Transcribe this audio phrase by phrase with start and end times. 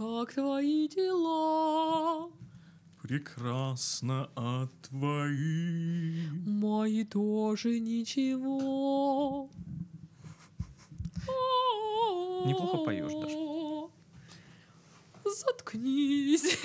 [0.00, 2.30] как твои дела?
[3.02, 6.26] Прекрасно, а твои...
[6.46, 9.50] Мои тоже ничего.
[12.46, 13.32] Неплохо поешь, Даш.
[15.36, 16.56] Заткнись.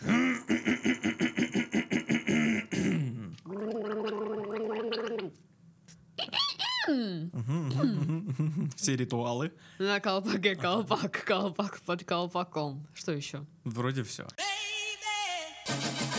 [8.76, 9.52] Все ритуалы.
[9.78, 12.86] На колпаке колпак, колпак под колпаком.
[12.94, 13.44] Что еще?
[13.64, 14.26] Вроде все.
[15.66, 16.17] Всем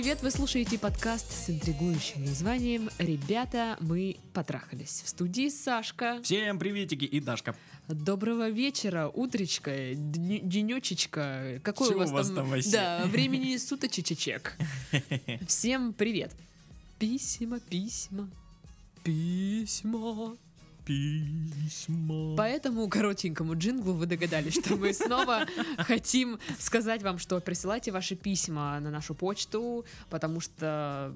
[0.00, 0.22] привет!
[0.22, 5.02] Вы слушаете подкаст с интригующим названием «Ребята, мы потрахались».
[5.04, 6.20] В студии Сашка.
[6.22, 7.56] Всем приветики и Дашка.
[7.88, 11.60] Доброго вечера, утречка, денечечка.
[11.64, 12.70] Какой Чего у вас, у вас там вообще?
[12.70, 14.56] Да, времени суточечек.
[15.48, 16.30] Всем привет.
[17.00, 18.30] Письма, письма,
[19.02, 20.36] письма.
[20.88, 22.34] Письма.
[22.34, 28.16] По этому коротенькому джинглу вы догадались, что мы снова хотим сказать вам, что присылайте ваши
[28.16, 31.14] письма на нашу почту, потому что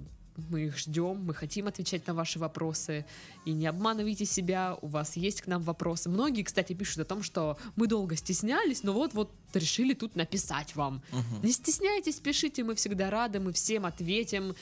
[0.51, 3.05] мы их ждем, мы хотим отвечать на ваши вопросы.
[3.45, 6.09] И не обманывайте себя, у вас есть к нам вопросы.
[6.09, 11.03] Многие, кстати, пишут о том, что мы долго стеснялись, но вот-вот решили тут написать вам.
[11.13, 11.43] Мгм.
[11.43, 14.55] Не стесняйтесь, пишите, мы всегда рады, мы всем ответим.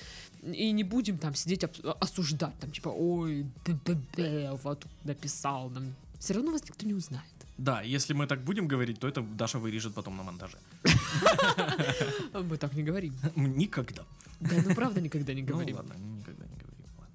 [0.43, 1.65] И не будем там сидеть
[2.01, 5.95] осуждать, там типа, ой, б-б-б, вот написал нам.
[6.19, 7.25] Все равно вас никто не узнает.
[7.59, 10.57] Да, если мы так будем говорить, то это Даша вырежет потом на монтаже.
[12.33, 13.15] Мы так не говорим.
[13.37, 14.03] Никогда.
[14.41, 15.77] Да, ну правда никогда не Ну говорим.
[15.77, 16.87] ладно, никогда не говорим.
[16.99, 17.15] ладно.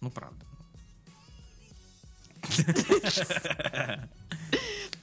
[0.00, 0.44] Ну правда.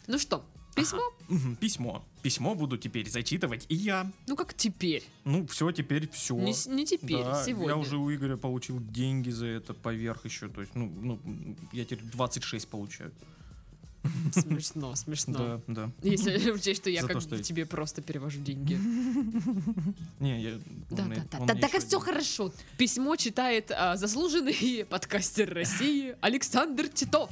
[0.07, 0.43] Ну что,
[0.75, 1.01] письмо?
[1.59, 2.03] Письмо.
[2.21, 4.11] Письмо буду теперь зачитывать и я.
[4.27, 5.03] Ну как теперь?
[5.23, 6.35] Ну, все, теперь все.
[6.35, 7.69] Не, не теперь, Да, сегодня.
[7.69, 10.49] Я уже у Игоря получил деньги за это поверх еще.
[10.49, 11.19] То есть, ну, ну
[11.71, 13.11] я теперь 26 получаю.
[14.31, 15.37] Смешно, смешно.
[15.37, 15.91] Да, да.
[16.01, 18.75] Если учесть, что я За как то, что тебе просто перевожу деньги.
[20.19, 20.59] Не, я...
[20.89, 21.45] Да, да, да.
[21.45, 22.53] Да, так и все хорошо.
[22.77, 27.29] Письмо читает а, заслуженный подкастер России Александр Титов.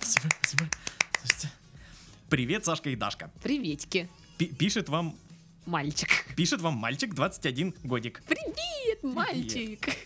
[0.00, 0.70] Спасибо, спасибо.
[1.22, 1.50] Слушайте.
[2.28, 3.30] Привет, Сашка и Дашка.
[3.42, 4.08] Приветики,
[4.38, 5.16] Пи- пишет вам,
[5.66, 6.08] мальчик.
[6.36, 8.22] пишет вам мальчик 21 годик.
[8.26, 9.96] Привет, мальчик.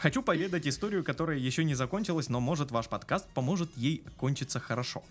[0.00, 5.02] Хочу поведать историю, которая еще не закончилась, но может ваш подкаст поможет ей кончиться хорошо.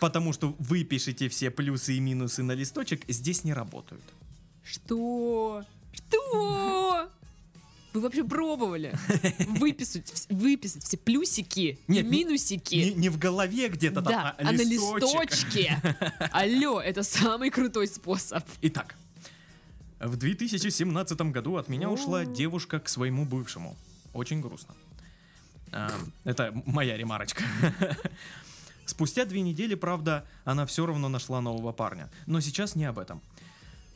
[0.00, 4.02] Потому что вы пишете все плюсы и минусы на листочек, здесь не работают.
[4.64, 5.62] Что?
[5.92, 7.10] Что?
[7.92, 8.94] Вы вообще пробовали
[9.58, 12.74] выписать, выписать все плюсики Нет, не- минусики?
[12.74, 15.30] Не, не в голове где-то там, да, а, а на листочек.
[15.30, 15.82] листочке.
[16.32, 18.44] Алло, это самый крутой способ.
[18.62, 18.96] Итак,
[20.00, 23.76] в 2017 году от меня ушла девушка к своему бывшему.
[24.12, 24.74] Очень грустно.
[25.72, 25.90] А,
[26.24, 27.42] это моя ремарочка.
[28.86, 32.08] Спустя две недели, правда, она все равно нашла нового парня.
[32.26, 33.20] Но сейчас не об этом.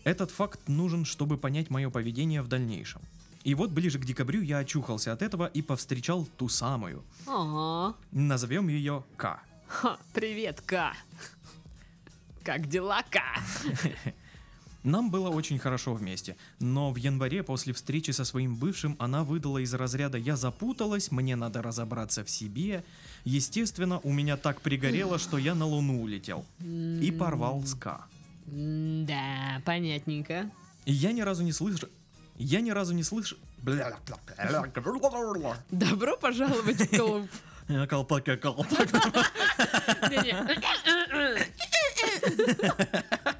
[0.05, 3.03] Этот факт нужен, чтобы понять мое поведение в дальнейшем.
[3.45, 7.05] И вот ближе к декабрю я очухался от этого и повстречал ту самую.
[7.27, 7.97] Ага.
[8.11, 9.41] Назовем ее К.
[9.67, 10.95] Ха, привет, Ка.
[12.43, 13.23] Как дела, Ка?
[14.83, 19.59] Нам было очень хорошо вместе, но в январе после встречи со своим бывшим она выдала
[19.59, 22.83] из разряда «я запуталась, мне надо разобраться в себе».
[23.25, 28.07] Естественно, у меня так пригорело, что я на луну улетел и порвал ска.
[28.47, 30.51] Да, понятненько.
[30.87, 31.89] И я ни разу не слышу...
[32.37, 33.37] Я ни разу не слышу...
[35.71, 37.29] Добро пожаловать в клуб.
[37.89, 38.89] Колпак, колпак.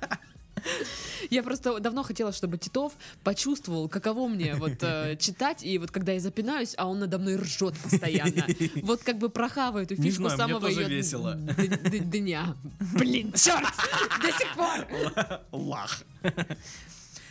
[1.31, 2.93] Я просто давно хотела, чтобы Титов
[3.23, 7.37] почувствовал, каково мне вот э, читать, и вот когда я запинаюсь, а он надо мной
[7.37, 8.47] ржет постоянно.
[8.83, 11.35] Вот как бы прохаваю эту фишку знаю, мне самого её весело.
[11.35, 12.57] дня.
[12.95, 13.75] Блин, черт!
[14.23, 15.41] До сих пор!
[15.53, 16.03] Лах.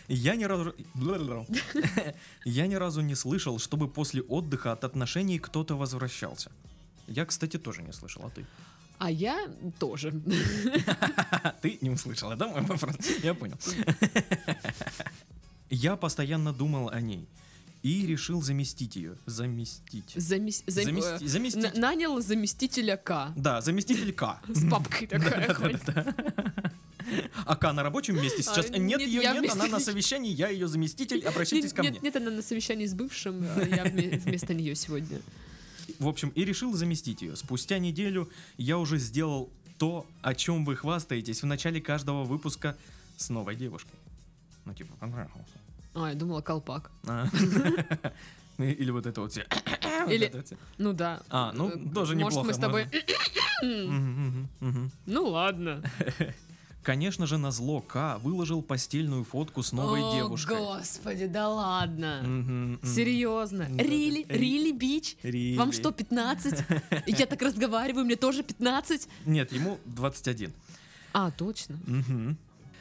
[0.08, 0.74] Я ни разу...
[2.46, 6.52] Я ни разу не слышал, чтобы после отдыха от отношений кто-то возвращался.
[7.08, 8.46] Я, кстати, тоже не слышал, а ты?
[9.00, 9.48] А я
[9.80, 10.12] тоже.
[11.62, 12.96] Ты не услышала, да, мой вопрос?
[13.24, 13.58] Я понял.
[15.70, 17.28] Я постоянно думал о ней
[17.84, 19.16] и решил заместить ее.
[19.26, 20.16] Заместить.
[20.16, 21.74] Замес- зам- Замести- э, заместить.
[21.76, 23.32] на- Нанял заместителя К.
[23.36, 24.42] Да, заместитель К.
[24.50, 25.82] С папкой такая ходит.
[27.46, 28.70] А К на рабочем месте сейчас?
[28.72, 31.82] А, Нет, нет, ее нет, вместо она на совещании, я ее заместитель, обращайтесь Нет, ко
[31.84, 31.92] мне.
[31.92, 35.20] нет, нет, она на совещании с бывшим, а я вме- вместо нее сегодня.
[36.00, 37.36] В общем, и решил заместить ее.
[37.36, 42.78] Спустя неделю я уже сделал то, о чем вы хвастаетесь в начале каждого выпуска
[43.18, 43.96] с новой девушкой.
[44.66, 45.60] Ну, типа, понравился.
[45.94, 46.92] А, я думала, колпак.
[47.06, 47.28] А.
[48.58, 49.46] Или вот это вот все.
[50.10, 50.32] Или-.
[50.78, 51.22] Ну да.
[51.30, 52.88] А, ну, Э, тоже Может, неплохо, мы с тобой...
[55.06, 55.84] Ну ладно.
[56.84, 60.58] Конечно же, на зло К выложил постельную фотку с новой О, девушкой.
[60.58, 62.22] господи, да ладно.
[62.24, 62.88] Мгм, мгм.
[62.96, 63.68] Серьезно?
[63.78, 64.26] Рили?
[64.30, 65.18] Ри- Рили, бич?
[65.58, 66.64] Вам что, 15?
[67.08, 69.08] Я так разговариваю, мне тоже 15?
[69.26, 70.54] Нет, ему 21.
[71.14, 71.78] А, точно.
[71.86, 72.38] Мгм.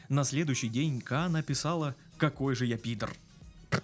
[0.09, 3.11] На следующий день К написала «Какой же я пидор».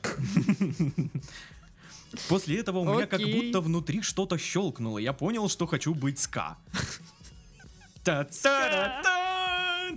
[2.29, 4.99] После этого у меня как будто внутри что-то щелкнуло.
[4.99, 6.57] Я понял, что хочу быть с К.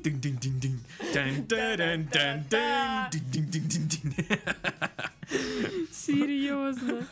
[0.09, 0.79] дин дин дин
[3.89, 4.13] дин
[5.91, 7.05] Серьезно.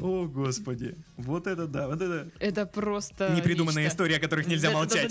[0.00, 0.96] О, господи.
[1.16, 2.28] Вот это да, вот это...
[2.38, 3.34] Это просто...
[3.34, 3.94] Непридуманные нечто.
[3.94, 5.10] история, о которых нельзя молчать.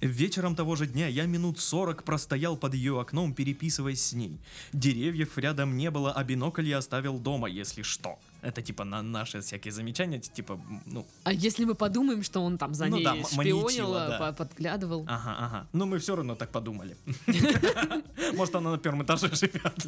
[0.00, 4.40] Вечером того же дня я минут сорок простоял под ее окном, переписываясь с ней.
[4.72, 8.18] Деревьев рядом не было, а бинокль я оставил дома, если что.
[8.42, 12.74] Это типа на наши всякие замечания, типа, ну, А если мы подумаем, что он там
[12.74, 14.18] за Ну ней да, шпионил, маньячила, да.
[14.18, 15.04] по- подглядывал?
[15.08, 15.68] ага, ага.
[15.72, 16.96] Но мы все равно так подумали.
[18.34, 19.86] Может, она на первом этаже живет.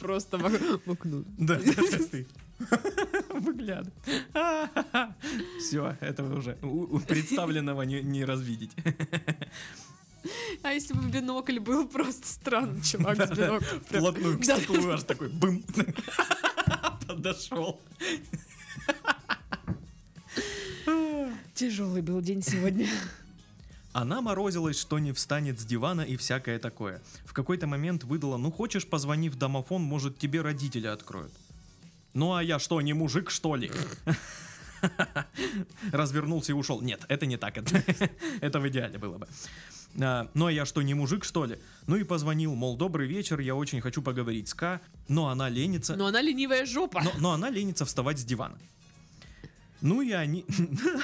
[0.00, 1.22] Просто в окно.
[1.38, 2.26] Да, ты.
[3.34, 3.94] Выглядывает.
[5.60, 6.58] Все, этого уже
[7.08, 8.72] представленного не, развидеть.
[10.62, 13.80] А если бы бинокль был просто странный чувак с биноклем?
[13.86, 14.56] Вплотную к Да.
[14.58, 15.64] стеклу аж такой бым.
[17.20, 17.78] Подошел.
[21.54, 22.88] Тяжелый был день сегодня.
[23.92, 27.02] Она морозилась, что не встанет с дивана и всякое такое.
[27.26, 31.32] В какой-то момент выдала, ну хочешь, позвони в домофон, может тебе родители откроют.
[32.14, 33.70] Ну а я что, не мужик, что ли?
[35.92, 36.80] Развернулся и ушел.
[36.80, 37.58] Нет, это не так.
[37.58, 37.84] Это,
[38.40, 39.28] это в идеале было бы.
[39.94, 41.58] Ну а я что, не мужик, что ли?
[41.86, 45.96] Ну и позвонил, мол, добрый вечер, я очень хочу поговорить с К, но она ленится.
[45.96, 47.02] Но она ленивая жопа.
[47.02, 48.58] Но, но она ленится вставать с дивана.
[49.82, 50.44] Ну и они...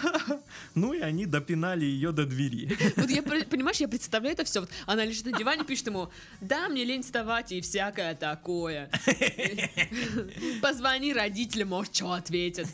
[0.75, 2.77] ну и они допинали ее до двери.
[2.97, 4.61] Вот я, понимаешь, я представляю это все.
[4.61, 8.91] Вот она лежит на диване, пишет ему, да, мне лень вставать и всякое такое.
[10.63, 12.69] Позвони родителям, может, что ответят.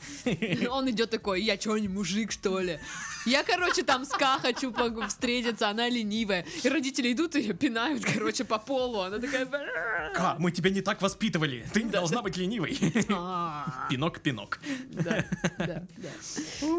[0.71, 2.81] Он идет такой, я что, не мужик, что ли?
[3.27, 4.75] Я, короче, там с Ка хочу
[5.07, 6.45] встретиться, она ленивая.
[6.63, 9.01] И родители идут и ее пинают, короче, по полу.
[9.01, 9.47] Она такая...
[10.15, 11.65] Ка, мы тебя не так воспитывали.
[11.73, 12.79] Ты не должна быть ленивой.
[13.11, 13.87] «А».
[13.91, 14.61] Пинок-пинок.
[14.91, 15.25] Да,
[15.59, 15.83] да, да.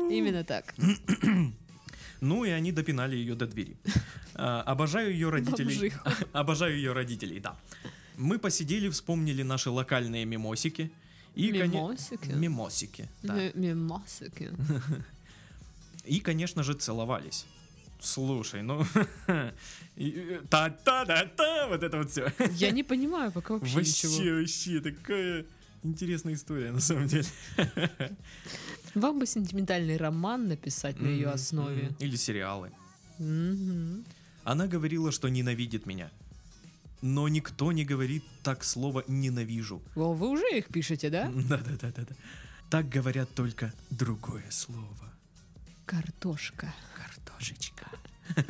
[0.09, 0.73] Именно так.
[2.21, 3.75] Ну и они допинали ее до двери.
[4.35, 5.91] А, обожаю ее родителей.
[6.33, 7.55] Обожаю ее родителей, да.
[8.17, 10.89] Мы посидели, вспомнили наши локальные мимосики.
[11.35, 12.27] И, коне- Мимосики?
[12.31, 13.35] Мимосики, да.
[13.41, 14.51] М- Мимасики.
[16.05, 17.45] И, конечно же, целовались.
[17.99, 18.85] Слушай, ну...
[19.97, 22.31] и- Та-та-да-та, вот это вот все.
[22.51, 24.39] Я не понимаю пока вообще Вообще, ничего.
[24.39, 25.45] вообще, такая
[25.83, 27.25] интересная история, на самом деле.
[28.95, 31.91] Вам бы сентиментальный роман написать на ее основе.
[31.99, 32.71] Или сериалы.
[34.43, 36.09] Она говорила, что ненавидит меня.
[37.01, 39.81] Но никто не говорит так слово «ненавижу».
[39.95, 41.29] О, вы уже их пишете, да?
[41.49, 42.15] Да-да-да-да.
[42.69, 45.13] Так говорят только другое слово.
[45.85, 46.73] Картошка.
[46.95, 47.87] Картошечка.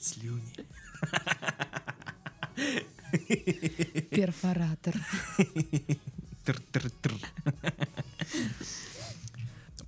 [0.00, 0.66] Слюни.
[4.10, 4.94] Перфоратор.
[6.44, 7.12] Тр-тр-тр.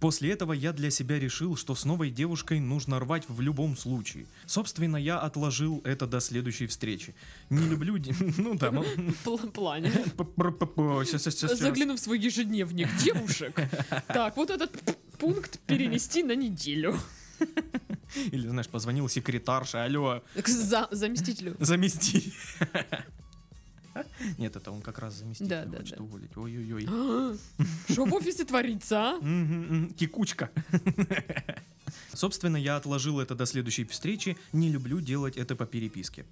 [0.01, 4.27] После этого я для себя решил, что с новой девушкой нужно рвать в любом случае.
[4.47, 7.15] Собственно, я отложил это до следующей встречи.
[7.51, 7.97] Не люблю...
[8.39, 8.69] Ну да.
[9.25, 9.93] Пл- плане.
[11.57, 13.61] Загляну в свой ежедневник девушек.
[14.07, 14.71] Так, вот этот
[15.19, 16.97] пункт перенести на неделю.
[18.33, 21.57] Или, знаешь, позвонил секретарша, алло, за- заместителю.
[21.61, 22.33] замести.
[24.39, 26.05] Нет, это он как раз заместитель Да, да, хочет да.
[26.05, 26.37] уволить.
[26.37, 26.85] Ой-ой-ой.
[27.91, 29.21] Что в офисе творится, а?
[29.97, 30.51] Текучка.
[32.15, 34.37] Собственно, я отложил это до следующей встречи.
[34.53, 36.25] Не люблю делать это по переписке.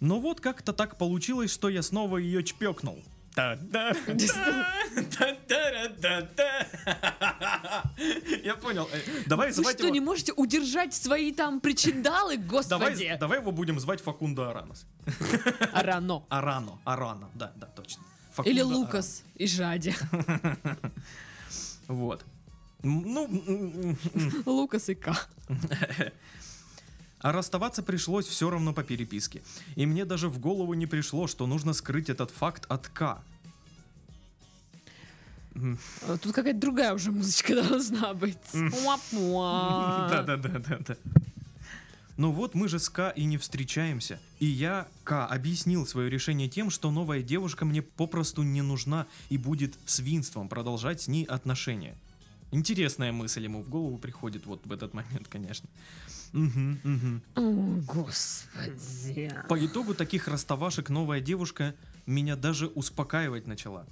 [0.00, 3.02] Но вот как-то так получилось, что я снова ее чпекнул.
[8.44, 8.88] Я понял.
[9.26, 13.16] Давай Вы звать что, не можете удержать свои там причиндалы, господи?
[13.18, 14.86] давай его будем звать Факунда Аранос.
[15.72, 16.24] Арано.
[16.28, 18.02] Арано, Арано, да, да, точно.
[18.44, 19.94] Или Лукас и Жади.
[21.88, 22.24] Вот.
[22.82, 23.96] Ну.
[24.46, 25.28] Лукас и К.
[27.22, 29.42] А расставаться пришлось все равно по переписке.
[29.76, 33.22] И мне даже в голову не пришло, что нужно скрыть этот факт от К.
[35.54, 38.38] А Тут какая-то другая уже музычка должна быть.
[40.10, 40.96] Да-да-да-да-да.
[42.16, 44.18] Ну вот мы же с К и не встречаемся.
[44.38, 49.38] И я, К, объяснил свое решение тем, что новая девушка мне попросту не нужна и
[49.38, 51.96] будет свинством продолжать с ней отношения.
[52.52, 55.68] Интересная мысль ему в голову приходит вот в этот момент, конечно.
[56.32, 57.22] Мгм, мгм.
[57.34, 59.32] О, господи.
[59.48, 61.74] По итогу таких расставашек новая девушка
[62.06, 63.86] меня даже успокаивать начала.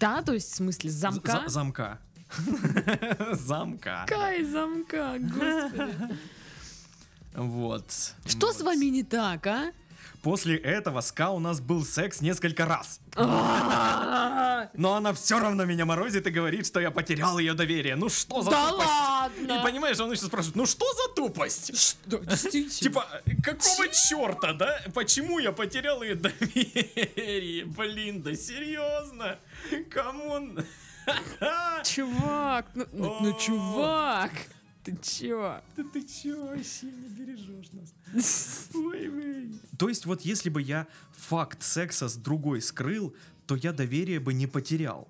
[0.00, 1.42] Да, то есть в смысле замка?
[1.44, 1.98] За- замка.
[3.32, 4.04] Замка.
[4.06, 5.94] Кай замка, господи.
[7.34, 8.14] Вот.
[8.26, 9.72] Что с вами не так, а?
[10.28, 13.00] После этого с Ка у нас был секс несколько раз.
[13.16, 17.96] Но она все равно меня морозит и говорит, что я потерял ее доверие.
[17.96, 18.90] Ну что за Да тупость?
[19.38, 19.62] И ладно!
[19.62, 21.74] понимаешь, он еще спрашивает, ну что за тупость?
[21.74, 22.68] Что, действительно?
[22.68, 23.06] Типа,
[23.42, 24.78] какого черта, да?
[24.92, 27.64] Почему я потерял ее доверие?
[27.64, 29.38] Блин, да серьезно?
[29.90, 30.62] Come on.
[31.84, 34.32] Чувак, ну, ну, ну, чувак,
[34.96, 35.60] ты чё?
[35.76, 38.68] Да ты че вообще не бережешь нас?
[38.74, 39.50] Ой, ой.
[39.78, 43.14] То есть вот если бы я факт секса с другой скрыл,
[43.46, 45.08] то я доверие бы не потерял.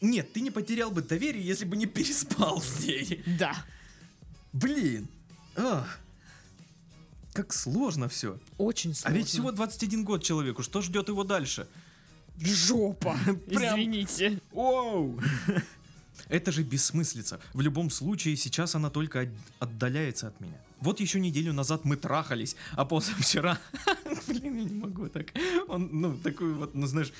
[0.00, 3.22] Нет, ты не потерял бы доверие, если бы не переспал с ней.
[3.38, 3.54] Да.
[4.52, 5.08] Блин.
[5.56, 5.98] Ах.
[7.32, 8.38] Как сложно все.
[8.58, 9.16] Очень А сложно.
[9.18, 11.68] ведь всего 21 год человеку, что ждет его дальше?
[12.42, 13.16] жопа.
[13.46, 14.40] Прям- Извините.
[14.52, 15.20] Оу!
[16.28, 17.40] Это же бессмыслица.
[17.54, 20.58] В любом случае, сейчас она только от- отдаляется от меня.
[20.80, 23.58] Вот еще неделю назад мы трахались, а позавчера...
[24.26, 25.26] Блин, я не могу так.
[25.68, 27.12] Он, ну, такой вот, ну, знаешь,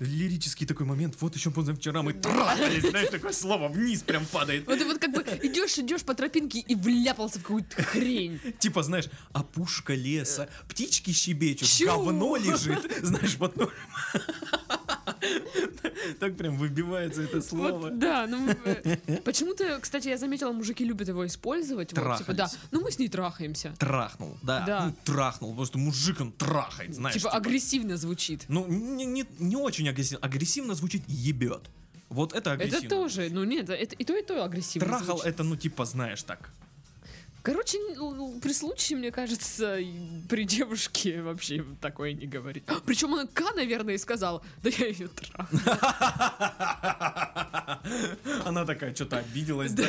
[0.00, 1.14] лирический такой момент.
[1.20, 4.66] Вот еще позавчера мы трахались, знаешь, такое слово вниз прям падает.
[4.66, 8.40] Вот ты вот как бы идешь, идешь по тропинке и вляпался в какую-то хрень.
[8.58, 12.90] Типа, знаешь, опушка леса, птички щебечут, говно лежит.
[13.02, 13.54] Знаешь, вот...
[16.20, 17.78] Так прям выбивается это слово.
[17.78, 21.92] Вот, да, ну э, почему-то, кстати, я заметила, мужики любят его использовать.
[21.96, 23.74] Вот, типа, да, ну мы с ней трахаемся.
[23.78, 24.64] Трахнул, да.
[24.66, 24.86] Да.
[24.86, 27.14] Ну, трахнул, потому что мужик он трахает, знаешь.
[27.14, 28.44] типа агрессивно звучит.
[28.48, 30.24] Ну, не, не, не очень агрессивно.
[30.24, 31.62] Агрессивно звучит ебет.
[32.08, 32.86] Вот это агрессивно.
[32.86, 35.26] Это тоже, ну нет, это и то, и то агрессивно Трахал звучит.
[35.26, 36.50] это, ну, типа, знаешь, так.
[37.44, 37.78] Короче,
[38.40, 42.64] при случае, мне кажется, и при девушке вообще такое не говорит.
[42.86, 45.60] Причем она К, наверное, и сказала, да я ее трахну.
[48.46, 49.84] Она такая, что-то обиделась, да?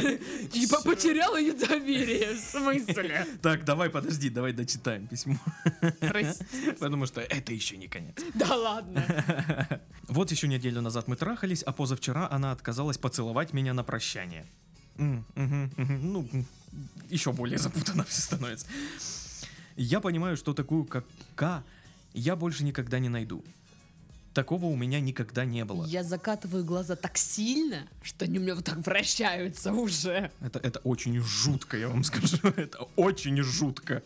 [0.51, 3.25] Типа потеряла ее доверие, в смысле?
[3.41, 5.37] Так, давай, подожди, давай дочитаем письмо.
[6.79, 8.17] Потому что это еще не конец.
[8.33, 9.81] Да ладно.
[10.09, 14.45] Вот еще неделю назад мы трахались, а позавчера она отказалась поцеловать меня на прощание.
[14.97, 15.23] Ну,
[17.09, 18.67] еще более запутанно все становится.
[19.75, 21.05] Я понимаю, что такую, как
[21.35, 21.63] К,
[22.13, 23.43] я больше никогда не найду.
[24.33, 25.85] Такого у меня никогда не было.
[25.85, 30.29] Я закатываю глаза так сильно, что они у меня вот так вращаются уже.
[30.41, 32.37] Это, это очень жутко, я вам скажу.
[32.57, 34.03] Это очень жутко.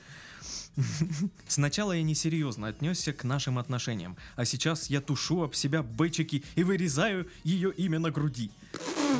[1.47, 6.63] Сначала я несерьезно отнесся к нашим отношениям, а сейчас я тушу об себя бэчики и
[6.63, 8.51] вырезаю ее имя на груди.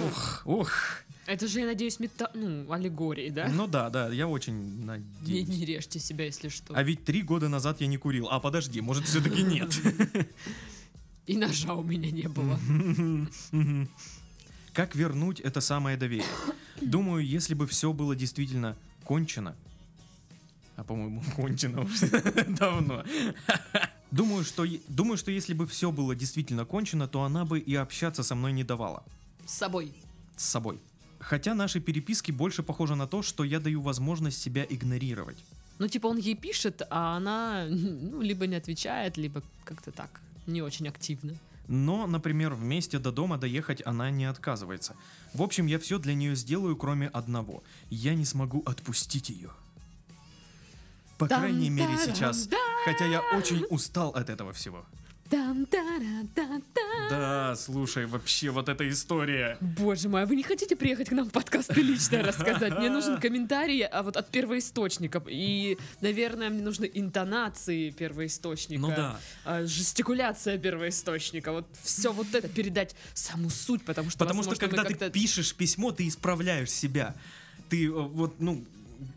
[0.06, 0.72] Ох, ох.
[1.30, 2.32] Это же, я надеюсь, мета...
[2.34, 3.48] ну, аллегории, да?
[3.54, 5.48] Ну да, да, я очень Не, надеюсь.
[5.48, 6.74] не режьте себя, если что.
[6.74, 8.28] А ведь три года назад я не курил.
[8.32, 9.72] А подожди, может все-таки нет.
[11.28, 12.60] И ножа у меня не было.
[14.74, 16.26] Как вернуть это самое доверие?
[16.82, 19.56] Думаю, если бы все было действительно кончено,
[20.78, 21.88] а по-моему кончено
[22.60, 23.04] давно.
[24.10, 28.24] Думаю, что думаю, что если бы все было действительно кончено, то она бы и общаться
[28.24, 29.04] со мной не давала
[29.46, 29.94] С собой.
[30.36, 30.80] с собой.
[31.30, 35.38] Хотя наши переписки больше похожи на то, что я даю возможность себя игнорировать.
[35.78, 40.64] Ну, типа, он ей пишет, а она ну, либо не отвечает, либо как-то так, не
[40.64, 41.36] очень активно.
[41.68, 44.96] Но, например, вместе до дома доехать она не отказывается.
[45.36, 47.62] В общем, я все для нее сделаю, кроме одного.
[47.92, 49.52] Я не смогу отпустить ее.
[51.20, 52.50] По крайней мере сейчас.
[52.86, 54.84] Хотя я очень устал от этого всего.
[57.10, 59.58] Да, слушай, вообще вот эта история.
[59.62, 62.78] Боже мой, а вы не хотите приехать к нам в подкаст и лично рассказать?
[62.78, 65.24] Мне нужен комментарий а вот от первоисточника.
[65.28, 68.82] И, наверное, мне нужны интонации первоисточника.
[68.82, 69.20] Ну да.
[69.46, 71.52] а, Жестикуляция первоисточника.
[71.52, 75.12] Вот все вот это передать саму суть, потому что, Потому что возможно, мы когда ты
[75.12, 77.16] пишешь письмо, ты исправляешь себя.
[77.70, 78.66] Ты э, вот, ну,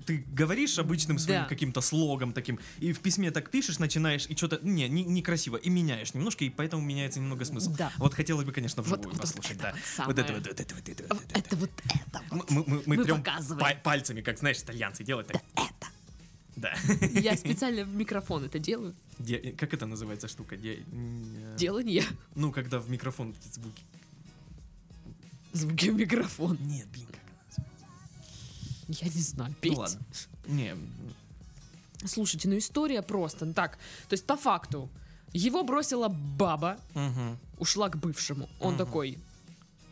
[0.07, 1.49] ты говоришь обычным своим Да.
[1.49, 5.69] каким-то слогом таким, и в письме так пишешь, начинаешь, и что-то, не, не- некрасиво, и
[5.71, 7.75] меняешь немножко, и поэтому меняется немного смысл.
[7.77, 7.93] Да.
[7.99, 9.75] Вот хотелось бы, конечно, Вот- вживую вот послушать, это да.
[9.99, 11.57] вот Вот это вот, вот это вот, это вот, Вот это вот.
[11.57, 12.51] Это вот это вот.
[12.51, 15.43] Мы, мы, мы Мы трем па- пальцами, как, знаешь, итальянцы делают так.
[15.55, 15.87] Это.
[16.55, 16.75] Да.
[17.21, 18.95] Я специально в микрофон это делаю.
[19.19, 20.57] Де- как это называется штука?
[20.57, 22.05] Де- э, Делание.
[22.35, 23.83] Ну, когда в микрофон эти звуки.
[25.53, 26.59] звуки в микрофон.
[26.61, 27.07] Нет, блин?
[29.01, 29.79] Я не знаю, Ну петь.
[29.79, 30.01] ладно.
[30.47, 30.75] Не,
[32.05, 33.45] Слушайте, ну история просто.
[33.47, 34.89] Ну Так, то есть по факту,
[35.33, 38.49] его бросила баба, мгм, ушла к бывшему.
[38.61, 38.79] Он Мгм.
[38.87, 39.19] такой,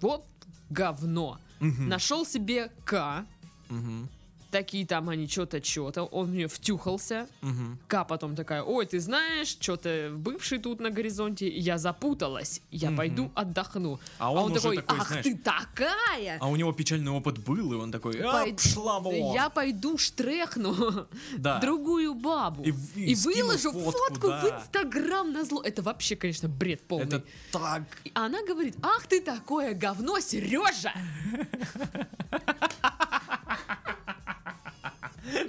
[0.01, 0.25] вот
[0.71, 1.39] говно.
[1.61, 3.25] мгм, Нашел себе К,
[3.69, 4.09] мгм,
[4.51, 7.27] такие там они что-то, что-то, он в нее втюхался.
[7.41, 7.79] мгм.
[7.87, 12.97] К потом такая, ой, ты знаешь, что-то бывший тут на горизонте, я запуталась, я Мгм.
[12.97, 13.99] пойду отдохну.
[14.19, 16.39] А он, уже такой, такой, ах знаешь, ты такая!
[16.41, 19.15] а у него печальный опыт был, и он такой, а, Пой- пшла вон.
[19.35, 21.07] Я пойду штрехну
[21.39, 21.59] Да.
[21.61, 22.63] другую бабу.
[22.65, 24.41] И и И, выложу фотку, фотку, да.
[24.41, 25.63] в Инстаграм на зло.
[25.63, 27.07] Это вообще, конечно, бред полный.
[27.07, 27.83] Это так...
[28.05, 30.93] И она говорит, ах ты такое говно, Сережа!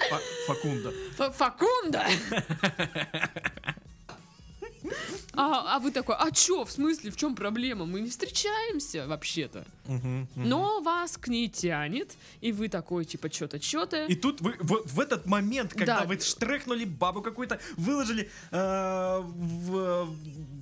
[0.10, 0.94] Фа- Факунда.
[1.34, 2.08] Факунда!
[5.34, 7.86] А, а вы такой, а чё, в смысле, в чем проблема?
[7.86, 9.66] Мы не встречаемся вообще-то.
[9.86, 10.50] Мгм, мгм.
[10.50, 14.06] Но вас к ней тянет, и вы такой, типа, что-то, что-то.
[14.08, 16.06] И тут вы в, в этот момент, когда Да.
[16.06, 20.06] вы штрехнули бабу какую-то, выложили э, в,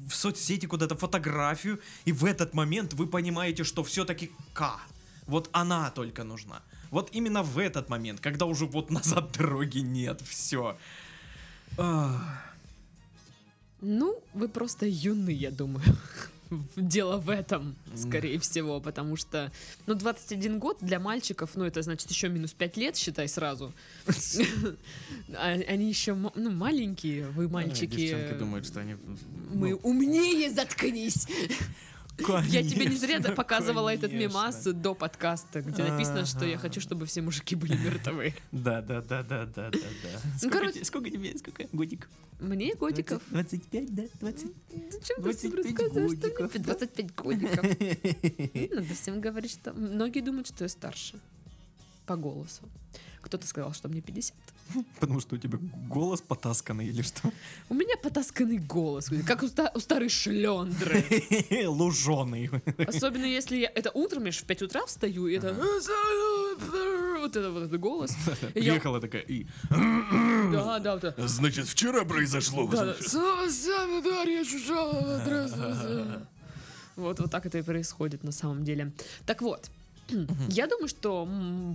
[0.09, 4.79] в соцсети куда-то фотографию, и в этот момент вы понимаете, что все-таки К.
[5.25, 6.61] Вот она только нужна.
[6.91, 10.77] Вот именно в этот момент, когда уже вот назад дороги нет, все.
[13.81, 15.85] Ну, вы просто юны, я думаю.
[16.75, 19.51] Дело в этом, скорее всего, потому что,
[19.85, 23.71] ну, 21 год для мальчиков, ну, это значит еще минус 5 лет, считай сразу.
[25.33, 27.95] А Они еще, ну, маленькие, вы мальчики.
[27.95, 28.95] Девчонки думают, что они...
[29.53, 31.27] Мы ну, умнее, заткнись.
[32.47, 34.29] Я тебе не зря конечно, показывала этот конечно.
[34.33, 38.33] мемас до подкаста, где написано, что я хочу, чтобы все мужики были мертвы.
[38.51, 40.19] Да, да, да, да, да, да, да.
[40.41, 42.09] Ну, короче- сколько тебе, сколько годик?
[42.39, 43.21] Мне годиков.
[43.29, 44.03] 25, да?
[44.21, 44.47] 20?
[44.91, 46.63] Зачем ты всем 25 рассказываешь, что мне да?
[46.63, 47.63] 25 годиков?
[48.75, 49.73] Надо всем говорить, что...
[49.73, 51.19] Многие думают, что я старше.
[52.05, 52.63] По голосу.
[53.21, 54.33] Кто-то сказал, что мне 50.
[54.99, 55.59] Потому что у тебя
[55.89, 57.31] голос потасканный или что?
[57.69, 61.03] У меня потасканный голос, как у, ста- у старой шлендры.
[61.67, 62.49] Луженый.
[62.87, 63.71] Особенно если я...
[63.75, 65.53] Это утром, я же в 5 утра встаю, и это...
[67.19, 68.15] Вот это вот этот голос.
[68.53, 69.45] Приехала такая и...
[69.69, 71.13] Да, да, вот.
[71.17, 72.67] Значит, вчера произошло.
[72.67, 72.93] Да, да.
[72.93, 73.07] значит».
[73.07, 76.25] С- с- Дарья Чужова, здравствуйте.
[76.95, 78.91] Вот, вот так это и происходит на самом деле.
[79.25, 79.69] Так вот,
[80.49, 81.27] я думаю, что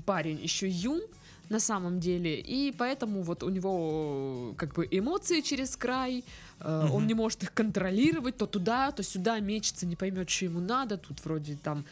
[0.07, 1.03] парень еще юн
[1.51, 6.25] на самом деле, и поэтому вот у него как бы эмоции через край,
[6.61, 7.07] э, он Мгм.
[7.07, 11.25] не может их контролировать, то туда, то сюда мечется, не поймет, что ему надо, тут
[11.25, 11.85] вроде там...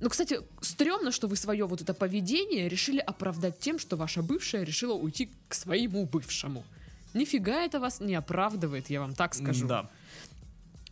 [0.00, 4.62] Ну, кстати, стрёмно, что вы свое вот это поведение решили оправдать тем, что ваша бывшая
[4.64, 6.64] решила уйти к своему бывшему.
[7.14, 9.66] Нифига это вас не оправдывает, я вам так скажу.
[9.66, 9.90] Да.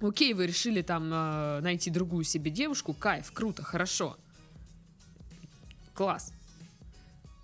[0.00, 4.16] Окей, вы решили там э, найти другую себе девушку, кайф, круто, хорошо.
[5.94, 6.32] Класс.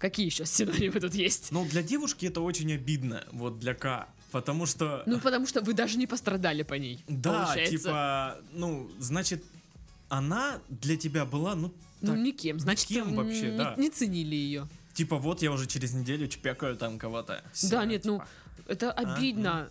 [0.02, 1.52] Какие еще синонимы тут есть?
[1.52, 4.08] Но для девушки это очень обидно, вот для К.
[4.32, 5.04] Потому что...
[5.06, 7.04] Ну, потому что вы даже не пострадали по ней.
[7.06, 7.76] да, получается.
[7.76, 9.44] типа, ну, значит,
[10.08, 12.58] она для тебя была, ну, Ну, так, никем.
[12.58, 13.74] Значит, никем вообще, не, да.
[13.78, 14.68] не ценили ее.
[14.92, 17.44] типа, вот я уже через неделю чпякаю там кого-то.
[17.70, 18.28] Да, нет, ну, типа.
[18.66, 19.68] это А, обидно.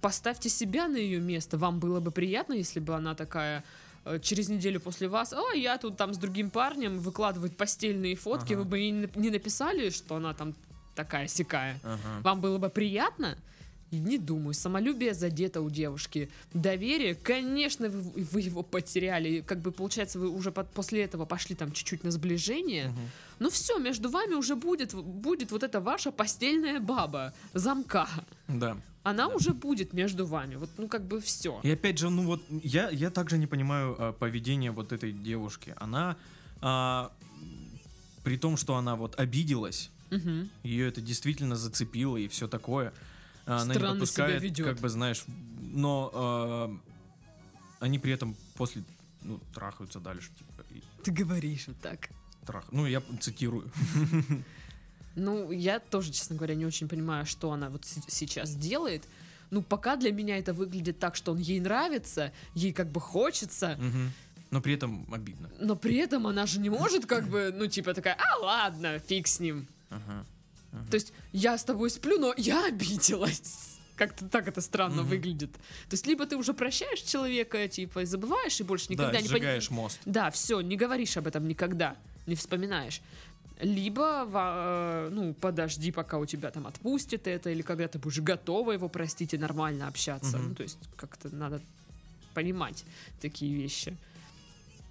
[0.00, 1.58] Поставьте себя на ее место.
[1.58, 3.64] Вам было бы приятно, если бы она такая
[4.22, 8.62] через неделю после вас, а я тут там с другим парнем выкладывает постельные фотки, Ага.
[8.62, 10.54] вы бы ей не нап- не написали, что она там
[10.94, 11.80] такая сякая.
[11.82, 12.20] Ага.
[12.22, 13.36] Вам было бы приятно?
[13.90, 14.54] Не думаю.
[14.54, 16.28] Самолюбие задето у девушки.
[16.52, 19.40] Доверие, конечно, вы, вы его потеряли.
[19.40, 22.88] Как бы, получается, вы уже под- после этого пошли там чуть-чуть на сближение.
[22.88, 23.10] Мгм.
[23.38, 28.08] Ну все, между вами уже будет, будет вот эта ваша постельная баба, замка.
[28.48, 28.76] Да.
[29.04, 29.34] Она Да.
[29.34, 30.56] уже будет между вами.
[30.56, 31.60] Вот, ну, как бы все.
[31.62, 35.74] И опять же, ну вот, я, я также не понимаю а, поведение вот этой девушки.
[35.76, 36.16] Она,
[36.60, 37.12] а,
[38.24, 39.90] при том, что она вот обиделась,
[40.62, 42.92] ее это действительно зацепило и все такое,
[43.46, 44.66] а, она не Странно пропускает, себя ведет.
[44.66, 45.24] как бы, знаешь,
[45.72, 46.76] но а,
[47.80, 48.84] они при этом после,
[49.22, 52.08] ну, трахаются дальше, типа, и Ты говоришь вот так.
[52.46, 52.64] трах...
[52.72, 53.70] Ну, я цитирую.
[55.16, 59.04] Ну, я тоже, честно говоря, не очень понимаю, что она вот сейчас делает.
[59.50, 63.76] Ну, пока для меня это выглядит так, что он ей нравится, ей как бы хочется,
[63.78, 64.12] Мгм.
[64.50, 65.50] Но при этом обидно.
[65.60, 69.26] но при этом она же не может как бы, ну, типа такая, а ладно, фиг
[69.26, 69.66] с ним.
[69.90, 70.24] Ага.
[70.90, 73.78] То есть я с тобой сплю, но я обиделась.
[73.96, 75.10] Как-то так это странно Мгм.
[75.10, 75.52] выглядит.
[75.52, 79.28] То есть либо ты уже прощаешь человека, типа, и забываешь, и больше никогда да, не
[79.28, 80.00] пон- сжигаешь мост.
[80.04, 81.96] Да, все, не говоришь об этом никогда,
[82.26, 83.00] не вспоминаешь.
[83.60, 88.72] Либо, э, ну, подожди, пока у тебя там отпустит это, или когда ты будешь готова
[88.72, 90.38] его простить и нормально общаться.
[90.38, 90.48] Мгм.
[90.48, 91.60] Ну, то есть как-то надо
[92.34, 92.84] понимать
[93.20, 93.96] такие вещи.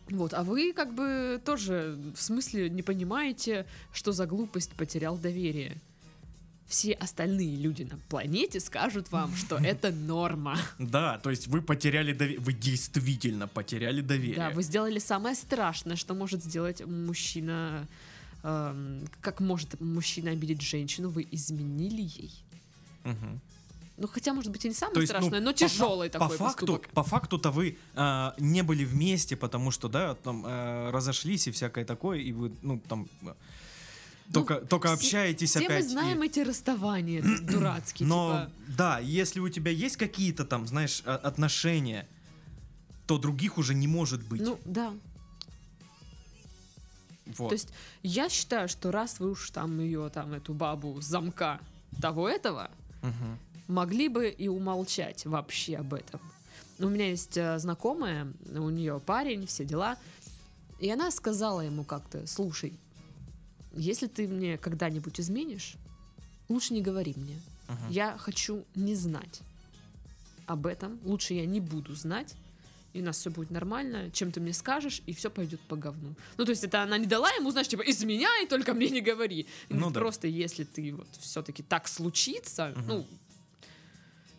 [0.10, 5.78] Вот, а вы как бы тоже в смысле не понимаете, что за глупость потерял доверие.
[6.68, 10.58] Все остальные люди на планете скажут вам, что это норма.
[10.80, 12.40] Да, то есть вы потеряли доверие.
[12.40, 14.38] Вы действительно потеряли доверие.
[14.38, 17.88] Да, вы сделали самое страшное, что может сделать мужчина.
[19.22, 21.10] Как может мужчина обидеть женщину?
[21.10, 22.44] Вы изменили ей.
[23.04, 23.40] Мгм.
[23.96, 26.36] Ну, хотя, может быть, и не самое ну, страшное, но по тяжелый фа- такой по
[26.46, 26.90] факту, поступок.
[26.94, 31.86] По факту-то вы а, не были вместе, потому что, да, там э, разошлись и всякое
[31.86, 33.34] такое, и вы, ну, там, э,
[34.34, 35.84] только, только все- общаетесь Все опять.
[35.84, 38.52] мы и- знаем эти расставания ду- дурацкие, Но, типа...
[38.78, 42.08] да, если у тебя есть какие-то там, знаешь, о- отношения,
[43.06, 44.42] то других уже не может быть.
[44.42, 44.92] Ну, да.
[47.26, 47.50] Вот.
[47.50, 47.70] То есть
[48.02, 51.60] я считаю, что раз вы уж там ее, там, эту бабу с замка
[52.02, 52.70] того-этого,
[53.02, 53.38] Мгм.
[53.68, 56.20] могли бы и умолчать вообще об этом.
[56.80, 59.98] У меня есть э, знакомая, у нее парень, все дела,
[60.80, 62.74] и она сказала ему как-то, слушай,
[63.76, 65.76] если ты мне когда-нибудь изменишь,
[66.50, 67.40] лучше не говори мне.
[67.70, 67.90] Мгм.
[67.90, 69.42] Я хочу не знать
[70.46, 72.36] об этом, лучше я не буду знать,
[72.94, 76.16] и у нас все будет нормально, чем ты мне скажешь, и все пойдет по говну.
[76.38, 79.42] Ну, то есть это она не дала ему, знаешь, типа, изменяй, только мне не говори.
[79.42, 80.00] И Ну говорит, да.
[80.00, 82.88] Просто если ты вот все-таки так случится, Мгм.
[82.88, 83.08] ну,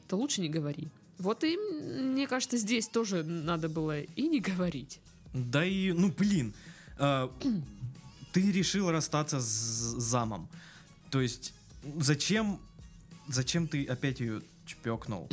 [0.09, 0.89] то лучше не говори.
[1.19, 5.01] Вот и мне кажется, здесь тоже надо было и не говорить.
[5.33, 6.55] Да и, ну, блин,
[6.99, 7.29] э,
[8.33, 9.45] ты решил расстаться с
[9.99, 10.49] замом.
[11.11, 11.55] То есть,
[11.99, 12.61] зачем,
[13.29, 15.29] зачем ты опять ее чпекнул?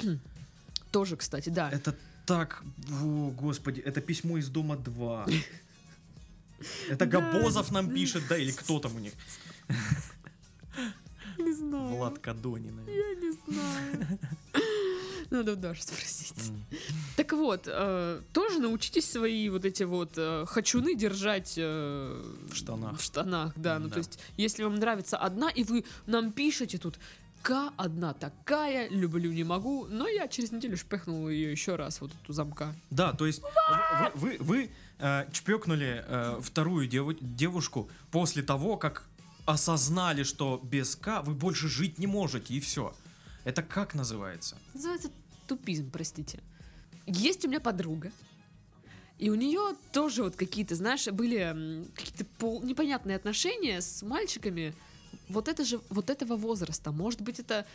[0.91, 1.69] Тоже, кстати, да.
[1.71, 1.95] Это
[2.31, 2.63] так,
[3.03, 5.27] о, господи, это письмо из дома 2.
[6.89, 9.11] Это Габозов нам пишет, да, или кто там у них?
[11.37, 11.95] не знаю.
[11.95, 12.79] Влад Кадонин.
[12.87, 14.19] Я не знаю.
[15.29, 16.53] Надо у Даши спросить.
[17.17, 22.97] Так вот, э, тоже научитесь свои вот эти вот э, хочуны держать э, В штанах.
[22.99, 23.77] В штанах, да.
[23.79, 23.93] Ну, Да.
[23.93, 26.97] то есть, если вам нравится одна, и вы нам пишете тут,
[27.41, 32.11] К одна такая, люблю, не могу, но я через неделю шпехнул ее еще раз, вот
[32.23, 32.75] эту замка.
[32.91, 39.07] Да, то есть вы, вы, вы, э, чпекнули э, вторую деву- девушку после того, как
[39.45, 42.93] осознали, что без К вы больше жить не можете, и все.
[43.43, 44.57] Это как называется?
[44.75, 45.09] Называется
[45.47, 46.39] тупизм, простите.
[47.07, 48.11] Есть у меня подруга,
[49.17, 54.75] и у нее тоже вот какие-то, знаешь, были какие-то пол- непонятные отношения с мальчиками
[55.31, 56.91] вот, это же, вот этого возраста.
[56.91, 57.65] Может быть, это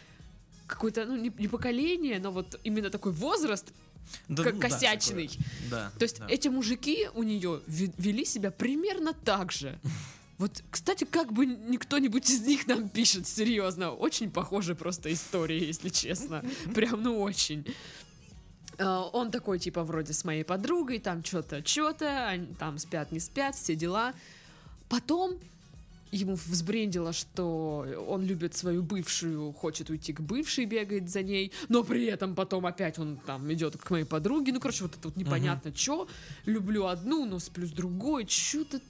[0.67, 3.73] какое-то, ну, не, не поколение, но вот именно такой возраст,
[4.29, 5.29] Да, Ко- ну да, косячный.
[5.29, 5.47] такое.
[5.71, 5.91] Да.
[5.99, 6.27] То есть да.
[6.29, 9.79] эти мужики у нее ве- вели себя примерно так же.
[10.39, 15.65] Вот, кстати, как бы ни кто-нибудь из них нам пишет, серьезно, очень похожи просто истории,
[15.65, 16.45] если честно.
[16.75, 17.65] Прям, ну, очень.
[18.77, 23.19] Э, Он такой, типа, вроде с моей подругой, там что-то, что-то, они там спят, не
[23.21, 24.13] спят, все дела.
[24.91, 25.39] Потом
[26.13, 31.83] ему взбрендило, что он любит свою бывшую, хочет уйти к бывшей, бегает за ней, но
[31.85, 34.53] при этом потом опять он там идет к моей подруге.
[34.53, 36.09] Ну, короче, вот это вот непонятно, что.
[36.47, 38.27] Люблю одну, но сплю с другой.
[38.29, 38.81] Что-то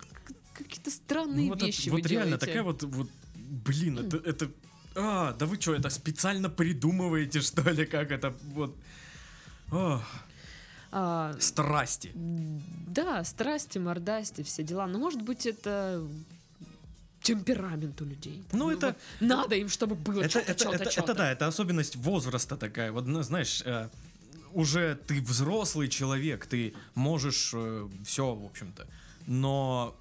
[0.55, 2.47] какие-то странные Ну, вот это- вещи вот вы реально делаете.
[2.47, 4.51] такая вот, вот, блин, это, это,
[4.95, 8.75] а, да вы что, это специально придумываете, что ли, как это, вот,
[9.73, 10.03] Ох,
[10.93, 12.13] А, страсти.
[12.15, 14.87] Да, страсти, мордасти, все дела.
[14.87, 16.07] Но может быть это
[17.23, 18.43] темперамент у людей.
[18.51, 21.13] Там, Ну, это- вот надо им, чтобы было Это, что-то, это, что-то, это, что-то.
[21.13, 22.93] это да, это особенность возраста такая.
[22.93, 23.89] Вот, ну, знаешь, э,
[24.53, 27.55] уже ты взрослый человек, ты можешь
[28.05, 28.87] все, в общем-то,
[29.27, 29.97] но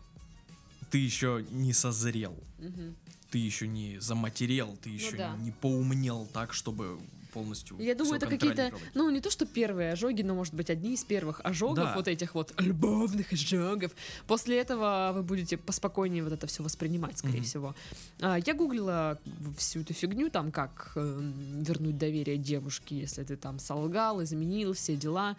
[0.91, 2.95] ты еще не созрел, Мгм.
[3.32, 5.36] ты еще не заматерел, ты еще Ну да.
[5.38, 6.99] не поумнел так, чтобы
[7.36, 7.78] полностью.
[7.80, 11.04] Я думаю, это какие-то, ну, не то, что первые ожоги, но, может быть, одни из
[11.04, 11.93] первых ожогов, Да.
[11.95, 13.91] вот этих вот любовных ожогов.
[14.28, 17.45] После этого вы будете поспокойнее вот это все воспринимать, скорее Мгм.
[17.45, 17.76] всего.
[18.21, 19.17] А, Я гуглила
[19.58, 24.95] всю эту фигню, там, как эм, вернуть доверие девушке, если ты там солгал, изменил, все
[24.95, 25.36] дела.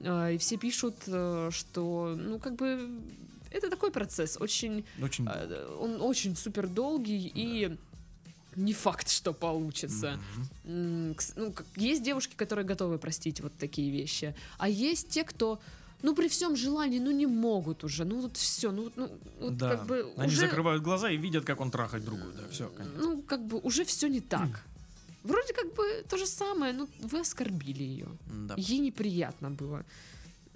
[0.00, 2.88] А, И все пишут, э, что, ну, как бы,
[3.52, 5.26] это такой процесс, очень Очень.
[5.28, 7.76] э, он очень супер долгий и
[8.56, 10.18] не факт, что получится.
[10.64, 15.60] Кс- Ну, есть девушки, которые готовы простить вот такие вещи, а есть те, кто,
[16.02, 19.76] ну, при всем желании, ну, не могут уже, ну, вот все, ну, ну, вот да.
[19.76, 22.32] как бы Они уже, закрывают глаза и видят, как он трахает другую.
[22.32, 22.92] Да, все, конец.
[22.98, 24.64] ну, как бы уже все не так.
[25.22, 28.06] Вроде как бы то же самое, но вы оскорбили ее.
[28.48, 28.54] Да.
[28.56, 29.84] Ей неприятно было.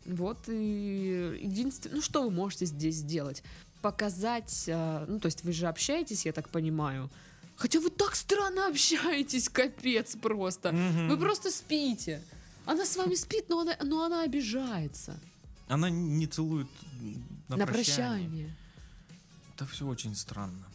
[0.06, 3.42] Вот и единственное, ну что вы можете здесь сделать?
[3.82, 7.10] Показать, а, ну то есть вы же общаетесь, я так понимаю.
[7.60, 10.72] Хотя вы так странно общаетесь, капец просто.
[10.72, 11.08] Мгм.
[11.08, 12.22] Вы просто спите.
[12.64, 15.20] Она с вами спит, но она, но она обижается.
[15.68, 16.68] Она не целует
[17.48, 18.28] на, На прощание.
[18.28, 18.56] прощание.
[19.54, 20.66] Это все очень странно.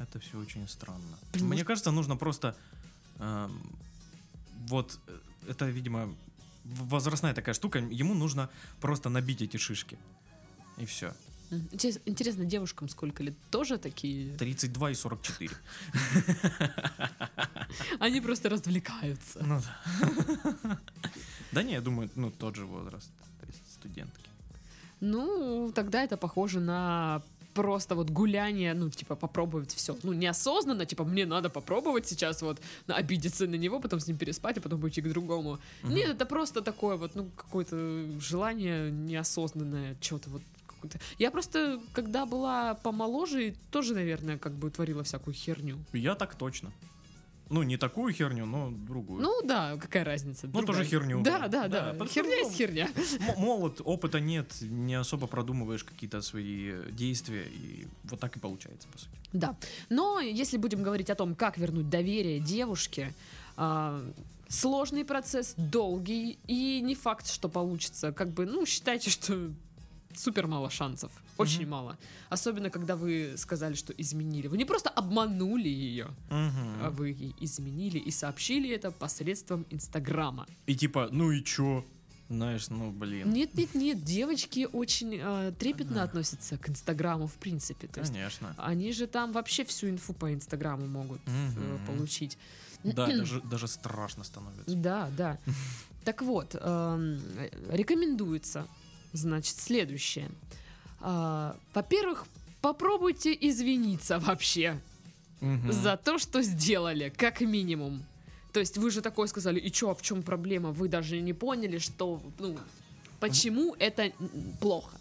[0.00, 1.18] Это все очень странно.
[1.32, 2.56] Блин, Мне кажется, нужно просто
[3.20, 3.78] эм,
[4.66, 5.18] вот э,
[5.50, 6.12] это, видимо,
[6.64, 7.78] возрастная такая штука.
[7.78, 8.50] Ему нужно
[8.80, 9.96] просто набить эти шишки.
[10.78, 11.14] И все.
[11.50, 13.34] Интересно, девушкам сколько лет?
[13.50, 14.36] Тоже такие?
[14.36, 15.50] 32 и 44.
[18.00, 19.42] Они просто развлекаются.
[19.42, 20.78] Ну да.
[21.52, 23.10] Да не, я думаю, ну тот же возраст.
[23.40, 24.28] То есть студентки.
[25.00, 27.22] Ну, тогда это похоже на
[27.54, 29.96] просто вот гуляние, ну, типа, попробовать все.
[30.02, 34.58] Ну, неосознанно, типа, мне надо попробовать сейчас вот обидеться на него, потом с ним переспать,
[34.58, 35.58] а потом пойти к другому.
[35.82, 35.94] Мгм.
[35.94, 37.76] Нет, это просто такое вот, ну, какое-то
[38.20, 40.42] желание неосознанное, чего-то вот.
[41.18, 45.78] Я просто, когда была помоложе, тоже, наверное, как бы творила всякую херню.
[45.92, 46.72] Я так точно.
[47.50, 49.22] Ну, не такую херню, но другую.
[49.22, 50.46] Ну да, какая разница.
[50.46, 50.66] Ну, другая.
[50.66, 51.22] тоже херню.
[51.22, 52.06] Да, да, Да, да.
[52.06, 52.88] Херня есть херня.
[53.20, 58.86] М- молод, опыта нет, не особо продумываешь какие-то свои действия, и вот так и получается,
[58.92, 59.10] по сути.
[59.32, 59.56] Да.
[59.88, 63.14] Но если будем говорить о том, как вернуть доверие девушке,
[63.56, 64.02] а,
[64.48, 68.12] сложный процесс, долгий, и не факт, что получится.
[68.12, 69.50] Как бы, ну, считайте, что
[70.18, 71.10] супер мало шансов.
[71.36, 71.70] Очень Мгм.
[71.70, 71.98] мало.
[72.30, 74.48] Особенно, когда вы сказали, что изменили.
[74.48, 80.46] Вы не просто обманули ее, а вы ей изменили и сообщили это посредством Инстаграма.
[80.66, 81.84] И типа, ну и чё?
[82.30, 83.32] Знаешь, ну блин.
[83.32, 87.86] Нет, нет, нет, девочки очень э, трепетно относятся к Инстаграму, в принципе.
[87.88, 88.54] То есть Конечно.
[88.58, 91.86] они же там вообще всю инфу по Инстаграму могут э, Мгм.
[91.86, 92.36] получить.
[92.84, 94.74] Да, даже, даже страшно становится.
[94.76, 95.38] Да, да.
[96.04, 97.20] Так вот, эм,
[97.70, 98.66] рекомендуется,
[99.12, 100.28] значит, следующее.
[101.00, 102.26] А, Во-первых,
[102.60, 104.80] попробуйте извиниться вообще
[105.40, 105.72] Мгм.
[105.72, 108.04] за то, что сделали, как минимум.
[108.52, 110.72] То есть вы же такое сказали, и чё, а в чем проблема?
[110.72, 112.58] Вы даже не поняли, что, ну,
[113.20, 114.10] почему это
[114.60, 114.96] плохо,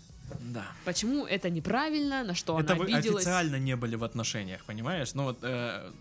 [0.54, 0.66] Да.
[0.86, 3.24] почему это неправильно, на что Это она вы обиделась.
[3.24, 5.14] официально не были в отношениях, понимаешь?
[5.16, 5.92] Ну вот э,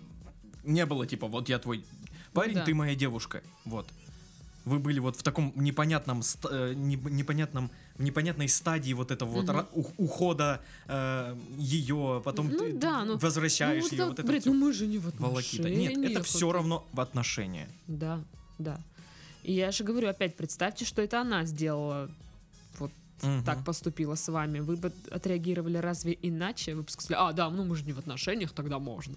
[0.65, 1.85] не было типа, вот я твой
[2.35, 2.65] парень, да.
[2.65, 3.43] ты моя девушка.
[3.65, 3.87] Вот.
[4.67, 9.57] Вы были вот в таком непонятном, э, не- непонятном, непонятной стадии вот этого вот Мгм.
[9.59, 10.61] ра- у- ухода
[11.59, 14.73] ее, потом Ну ты да, ну, возвращаешь ну, ее, вот это блин, всё ну мы
[14.73, 15.69] же не в волокита.
[15.71, 17.69] Нет, это отношениях, все вот равно в отношения.
[17.87, 18.23] Да,
[18.59, 18.79] да.
[19.43, 22.11] И я же говорю, опять представьте, что это она сделала,
[22.79, 22.91] вот
[23.23, 23.45] Мгм.
[23.45, 24.61] так поступила с вами.
[24.61, 26.75] Вы бы отреагировали разве иначе?
[26.75, 29.15] Вы бы сказали, а, да, ну мы же не в отношениях, тогда можно.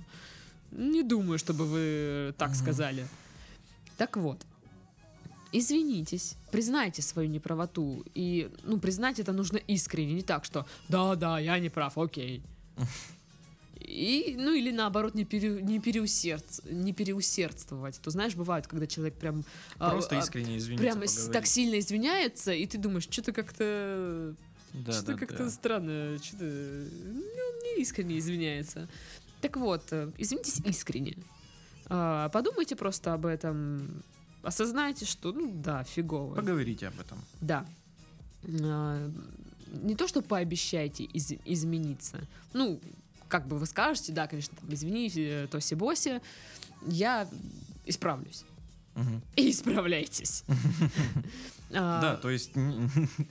[0.72, 2.58] Не думаю, чтобы вы так Мгм.
[2.58, 3.08] сказали.
[3.98, 4.46] Так вот,
[5.52, 8.06] извинитесь, признайте свою неправоту.
[8.14, 12.44] И, ну, признать это нужно искренне, не так, что да, да, я не прав, окей.
[13.80, 18.00] И, ну или наоборот, не, пере, не, переусердц- не переусердствовать.
[18.02, 19.44] То знаешь, бывает, когда человек прям...
[19.80, 21.32] а, Просто а, искренне извиниться, Прям поговорить.
[21.32, 24.36] так сильно извиняется, и ты думаешь, что-то как-то...
[24.74, 25.50] Да, что-то да, как-то да.
[25.50, 26.44] странно, что-то...
[26.44, 27.24] Ну,
[27.64, 28.88] не искренне извиняется.
[29.42, 31.18] Так вот, э, извинитесь искренне.
[31.88, 34.04] А, Подумайте просто об этом.
[34.44, 36.36] Осознайте, что, ну да, фигово.
[36.36, 37.20] Поговорите об этом.
[37.42, 37.66] Да.
[38.64, 39.12] А,
[39.84, 42.20] Не то, что пообещайте из- измениться.
[42.54, 42.80] Ну,
[43.28, 46.22] как бы вы скажете, да, конечно, там, извини, э, Тоси-Боси,
[46.88, 47.28] я
[47.86, 48.46] исправлюсь.
[48.96, 49.22] Мгм.
[49.36, 50.44] И исправляйтесь.
[51.72, 52.52] А, Да, то есть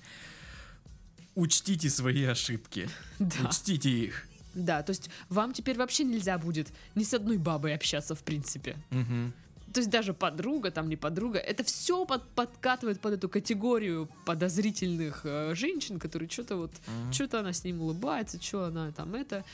[1.34, 2.88] учтите свои ошибки.
[3.18, 4.26] Учтите их.
[4.54, 8.76] Да, то есть вам теперь вообще нельзя будет ни с одной бабой общаться, в принципе.
[8.90, 9.32] Мгм.
[9.78, 15.54] То есть даже подруга, там не подруга, это все подкатывает под эту категорию подозрительных э,
[15.54, 17.12] женщин, которые что-то вот, Мгм.
[17.12, 19.44] что-то она с ним улыбается, что она там это.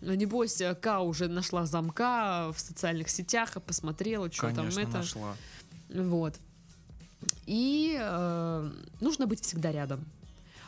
[0.00, 4.90] Небось, э, Ка уже нашла замка в социальных сетях, посмотрела, что там Конечно, это.
[4.98, 5.36] нашла.
[5.88, 6.34] Вот.
[7.46, 10.04] И э, нужно быть всегда рядом.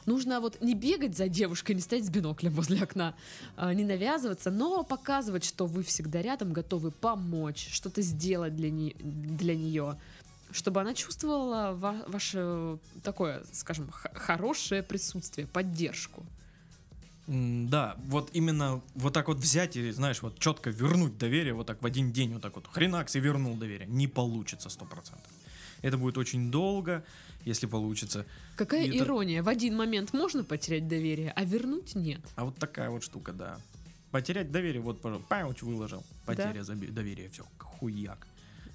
[0.06, 3.14] Нужно вот не бегать за девушкой, не стоять с биноклем возле окна,
[3.56, 8.94] а, не навязываться, но показывать, что вы всегда рядом, готовы помочь, что-то сделать для, не-
[9.00, 9.98] для нее,
[10.52, 16.24] чтобы она чувствовала ва- ваше такое, скажем, хорошее присутствие, поддержку.
[17.26, 21.82] Да, вот именно вот так вот взять и, знаешь, вот четко вернуть доверие, вот так
[21.82, 23.88] в один день вот так вот хренакс и вернул доверие.
[23.88, 25.26] Не получится сто процентов.
[25.82, 27.04] Это будет очень долго,
[27.44, 28.24] если получится.
[28.56, 32.20] Какая И это- ирония, в один момент можно потерять доверие, а вернуть нет.
[32.36, 33.58] А вот такая вот штука, да.
[34.10, 36.02] Потерять доверие, вот, пауч выложил.
[36.24, 38.26] Потеря заби- доверия, все, хуяк.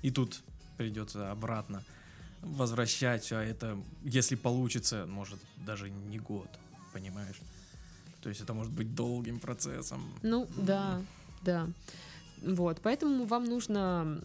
[0.03, 0.41] И тут
[0.77, 1.83] придется обратно
[2.41, 6.49] возвращать, а это, если получится, может, даже не год,
[6.93, 7.39] понимаешь?
[8.21, 10.01] То есть это может быть долгим процессом.
[10.21, 11.01] Ну, да,
[11.43, 11.67] да.
[12.43, 14.21] Вот, поэтому вам нужно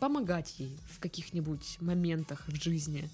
[0.00, 3.08] помогать ей в каких-нибудь моментах в жизни.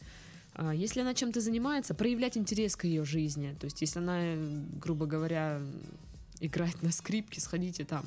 [0.55, 3.55] А Если она чем-то занимается, проявлять интерес к ее жизни.
[3.61, 5.61] То есть, если она, э, грубо говоря,
[6.41, 8.05] играет на скрипке, сходите там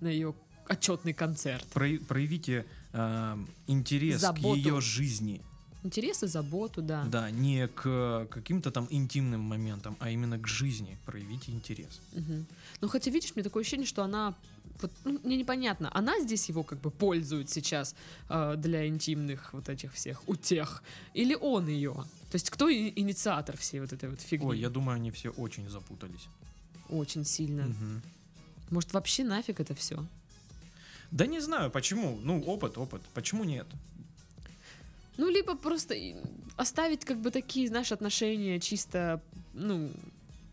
[0.00, 0.34] на ее
[0.68, 1.64] отчетный концерт.
[1.72, 3.36] Про- проявите э,
[3.68, 4.54] интерес Заботу.
[4.54, 5.40] к ее жизни.
[5.84, 7.04] Интерес и заботу, да.
[7.04, 10.96] Да, не к каким-то там интимным моментам, а именно к жизни.
[11.04, 12.00] Проявите интерес.
[12.12, 12.46] Мгм.
[12.80, 14.34] Ну, хотя, видишь, мне такое ощущение, что она...
[14.80, 17.94] Вот, ну, мне непонятно, она здесь его как бы пользует сейчас
[18.28, 20.82] э, для интимных вот этих всех утех,
[21.14, 21.92] или он ее?
[22.30, 24.46] То есть кто и- инициатор всей вот этой вот фигни?
[24.48, 26.26] Ой, я думаю, они все очень запутались.
[26.88, 27.64] Очень сильно.
[27.64, 28.02] Мгм.
[28.70, 30.04] Может, вообще нафиг это все?
[31.10, 32.18] Да не знаю, почему.
[32.22, 33.02] Ну, опыт, опыт.
[33.14, 33.66] Почему нет?
[35.18, 35.94] Ну, либо просто
[36.56, 39.20] оставить как бы такие, знаешь, отношения чисто,
[39.52, 39.92] ну,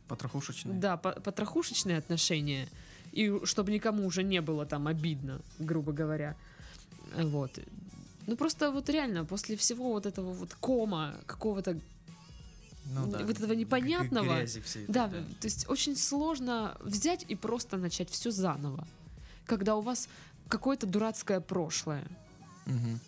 [0.08, 0.78] Потрохушечные.
[0.78, 2.68] да, по- потрохушечные отношения,
[3.12, 6.36] и чтобы никому уже не было там обидно, грубо говоря.
[7.16, 7.60] Вот.
[8.28, 11.80] Ну, просто вот реально, после всего вот этого вот кома, какого-то
[12.86, 17.78] Ну вот этого непонятного, Грязи всей этой, Да, то есть очень сложно взять и просто
[17.78, 18.88] начать все заново.
[19.46, 20.10] Когда у вас
[20.48, 22.04] какое-то дурацкое прошлое.
[22.66, 23.00] Мгм.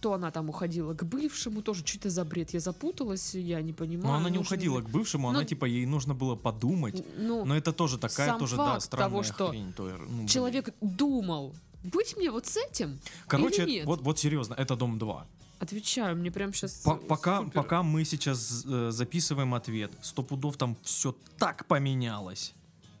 [0.00, 2.54] То она там уходила к бывшему, тоже что-то за бред.
[2.54, 4.06] Я запуталась, я не понимаю.
[4.08, 7.04] Но она не уходила ли- к бывшему, она Ну, типа ей нужно было подумать.
[7.16, 9.72] Ну, Но это тоже такая сам тоже, да, факт странная того, что хрень.
[9.72, 13.00] то- ну, человек думал, быть мне вот с этим?
[13.26, 13.86] Короче, или нет?
[13.86, 15.26] вот, вот серьезно, это дом 2.
[15.58, 16.84] Отвечаю, мне прям сейчас...
[17.08, 22.54] пока, пока мы сейчас э, записываем ответ, сто пудов там все так поменялось.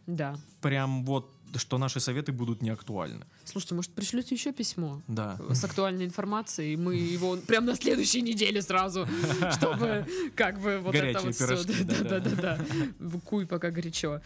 [0.08, 0.36] Да.
[0.60, 3.24] Прям вот, что наши советы будут неактуальны.
[3.44, 5.38] Слушайте, может, пришлете еще письмо Да.
[5.50, 9.06] с актуальной информацией, и мы его прям на следующей неделе сразу,
[9.56, 11.46] чтобы как бы вот это вот все.
[11.46, 12.56] пирожки, Да, да, да-да.
[12.56, 12.64] да,
[12.98, 13.20] да.
[13.24, 14.20] Куй, пока горячо.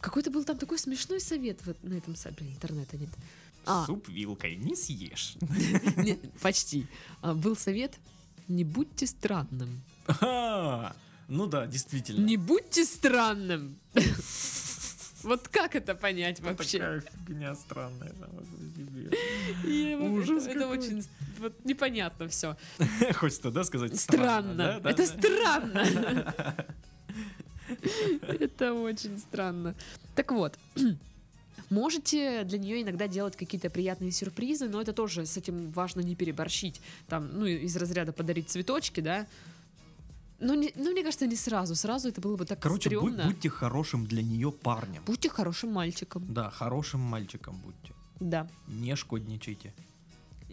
[0.00, 2.44] Какой-то был там такой смешной совет вот на этом сайте.
[2.44, 3.10] Интернета нет.
[3.66, 5.36] А, Суп вилкой не съешь.
[6.42, 6.86] почти.
[7.22, 7.98] А, Был совет
[8.48, 9.80] «Не будьте странным».
[11.28, 12.22] Ну да, действительно.
[12.26, 13.76] Не будьте странным.
[15.24, 16.78] Вот как это понять вообще?
[16.78, 19.96] Такая фигня странная по себе.
[19.96, 21.02] Ужас это, это очень
[21.38, 22.56] вот непонятно все.
[23.14, 23.98] Хочется, да, сказать?
[23.98, 24.54] Странно.
[24.54, 25.06] да, да, это да.
[25.06, 26.54] странно.
[28.22, 29.74] Это очень странно.
[30.14, 30.58] Так вот.
[31.70, 36.14] Можете для нее иногда делать какие-то приятные сюрпризы, но это тоже с этим важно не
[36.14, 36.80] переборщить.
[37.08, 39.26] Там, ну, из разряда подарить цветочки, да.
[40.40, 41.74] Ну, не, ну, мне кажется, не сразу.
[41.74, 43.24] Сразу это было бы так Короче, будь- стрёмно.
[43.26, 45.02] будьте хорошим для нее парнем.
[45.06, 46.24] Будьте хорошим мальчиком.
[46.28, 47.94] Да, хорошим мальчиком будьте.
[48.20, 48.46] Да.
[48.68, 49.72] Не шкодничайте.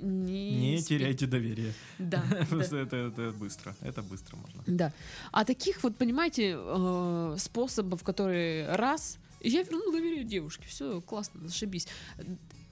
[0.03, 1.73] Не, Не спи- теряйте доверие.
[1.99, 2.23] Да.
[2.51, 3.75] это, это быстро.
[3.81, 4.63] Это быстро можно.
[4.65, 4.91] Да.
[5.31, 9.17] А таких вот, понимаете, э, способов, которые раз,
[9.49, 11.87] я вернул доверие девушке, все классно, зашибись.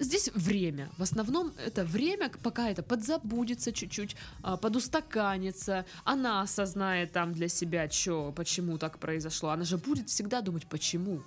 [0.01, 0.89] Здесь время.
[0.97, 7.89] В основном это время, пока это подзабудется чуть-чуть, а, подустаканится, она осознает там для себя,
[7.89, 9.49] что, почему так произошло.
[9.49, 11.21] Она же будет всегда думать, почему.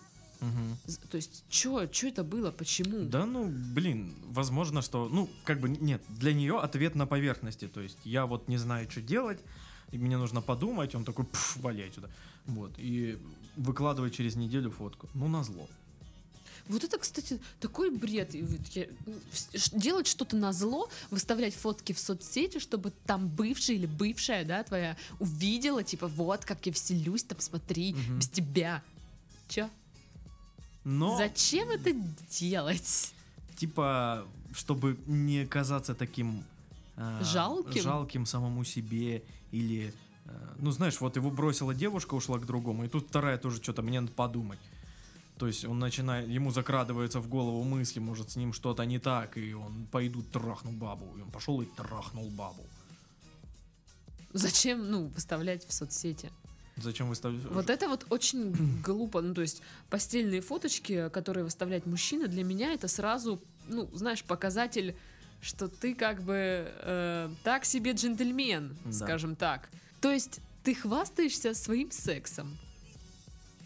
[0.86, 3.04] З- То есть, что, что это было, почему?
[3.08, 7.80] Да, ну, блин, возможно, что, ну, как бы, нет, для нее ответ на поверхности, то
[7.80, 9.38] есть я вот не знаю, что делать,
[9.92, 12.10] и мне нужно подумать, он такой, пф, вали отсюда,
[12.46, 13.18] вот, и
[13.56, 15.68] выкладывает через неделю фотку, ну, на зло.
[16.68, 18.32] Вот это, кстати, такой бред.
[18.32, 24.62] Ш- делать что-то на зло, выставлять фотки в соцсети, чтобы там бывший или бывшая, да,
[24.62, 28.18] твоя увидела, типа, вот как я вселюсь, там, смотри, Мгм.
[28.18, 28.82] без тебя.
[29.48, 29.68] Чё?
[30.84, 31.92] Но, Зачем это
[32.30, 33.12] делать?
[33.56, 36.44] типа, чтобы не казаться таким
[36.96, 37.82] а, Жалким?
[37.82, 39.92] жалким самому себе, или,
[40.58, 44.00] ну, знаешь, вот его бросила девушка, ушла к другому, и тут вторая тоже что-то, мне
[44.00, 44.58] надо подумать.
[45.38, 49.36] То есть он начинает, ему закрадывается в голову мысли, может с ним что-то не так,
[49.36, 51.16] и он пойду трахну бабу.
[51.18, 52.62] И он пошел и трахнул бабу.
[54.32, 56.30] Зачем, ну, выставлять в соцсети?
[56.76, 57.44] Зачем выставлять?
[57.46, 59.20] Вот это вот очень глупо.
[59.20, 64.96] Ну, то есть постельные фоточки, которые выставляет мужчина, для меня это сразу, ну, знаешь, показатель,
[65.40, 68.92] что ты как бы э, так себе джентльмен, Да.
[68.92, 69.68] скажем так.
[70.02, 72.58] То есть ты хвастаешься своим сексом.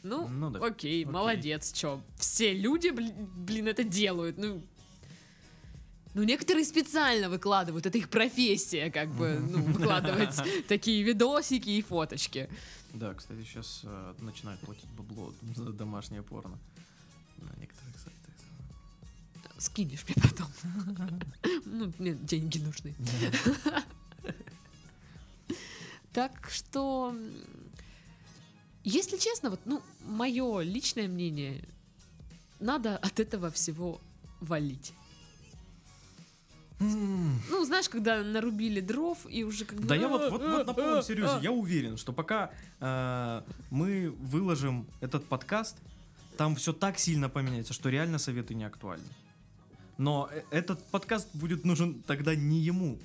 [0.03, 0.61] Ну, Ну да.
[0.65, 1.05] окей, Окей.
[1.07, 2.01] молодец, чё.
[2.17, 4.39] Все люди, бли- блин, это делают.
[4.39, 4.63] Ну,
[6.15, 10.37] ну, некоторые специально выкладывают, это их профессия, как бы, ну, выкладывать
[10.69, 12.49] такие видосики и фоточки.
[12.95, 13.83] Да, кстати, сейчас
[14.21, 16.57] начинают платить бабло за домашнее порно
[17.39, 18.35] на некоторых сайтах.
[19.59, 20.47] Скинешь мне потом.
[21.65, 22.95] Ну, мне деньги нужны.
[26.17, 27.15] Так что,
[28.85, 31.63] если честно, вот, ну, мое личное мнение,
[32.59, 34.01] надо от этого всего
[34.41, 34.95] валить.
[36.79, 39.89] Ну, знаешь, когда нарубили дров и уже как бы...
[39.89, 41.41] Да я вот, вот, «А, вот на полном а, серьезе, а».
[41.43, 42.51] я уверен, что пока
[42.81, 45.77] э, мы выложим этот подкаст,
[46.39, 49.05] там все так сильно поменяется, что реально советы не актуальны.
[49.99, 52.99] Но э- этот подкаст будет нужен тогда не ему,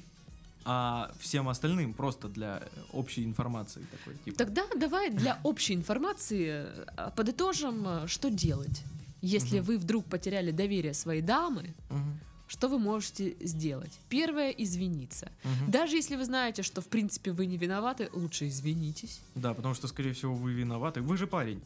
[0.66, 2.62] а всем остальным, просто для
[2.94, 4.16] общей информации такой.
[4.26, 4.38] Типа.
[4.38, 6.66] Тогда давай для общей информации
[6.98, 8.84] э, подытожим, э, что делать.
[9.22, 9.66] Если Мгм.
[9.68, 13.98] вы вдруг потеряли доверие своей дамы, Мгм, что вы можете сделать?
[14.10, 15.32] Первое— извиниться.
[15.44, 15.72] мгм.
[15.72, 19.20] Даже если вы знаете, что в принципе вы не виноваты, лучше извинитесь.
[19.36, 21.02] Да, потому что, скорее всего, вы виноваты.
[21.02, 21.62] Вы же парень.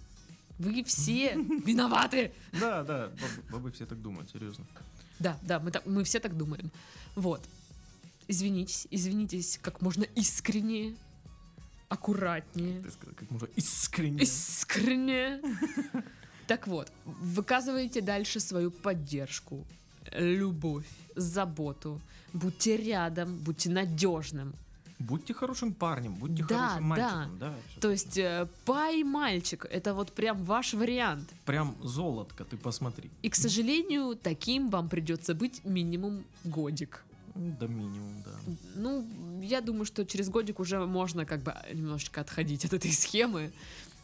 [0.59, 1.33] Вы все
[1.65, 2.31] виноваты.
[2.53, 4.65] Да, да, бабы, бабы все так думают, серьезно.
[5.19, 6.71] Да, да, мы, так, мы все так думаем.
[7.15, 7.41] Вот.
[8.27, 10.95] Извинитесь, извинитесь как можно искреннее,
[11.89, 12.81] аккуратнее.
[12.81, 14.23] Ты сказал, как можно искренне.
[14.23, 15.41] Искренне.
[16.47, 19.65] Так вот, выказывайте дальше свою поддержку,
[20.11, 22.01] любовь, заботу.
[22.33, 24.53] Будьте рядом, будьте надежным.
[24.99, 26.87] Будьте хорошим парнем, будьте Да, хорошим да.
[26.87, 27.37] мальчиком.
[27.39, 27.79] Да, всё.
[27.81, 31.29] То есть э, пай мальчик это вот прям ваш вариант.
[31.45, 33.09] Прям золотко, ты посмотри.
[33.21, 37.04] И, к сожалению, таким вам придется быть минимум годик.
[37.35, 38.31] Да минимум, да.
[38.75, 43.51] Ну, я думаю, что через годик уже можно как бы немножечко отходить от этой схемы.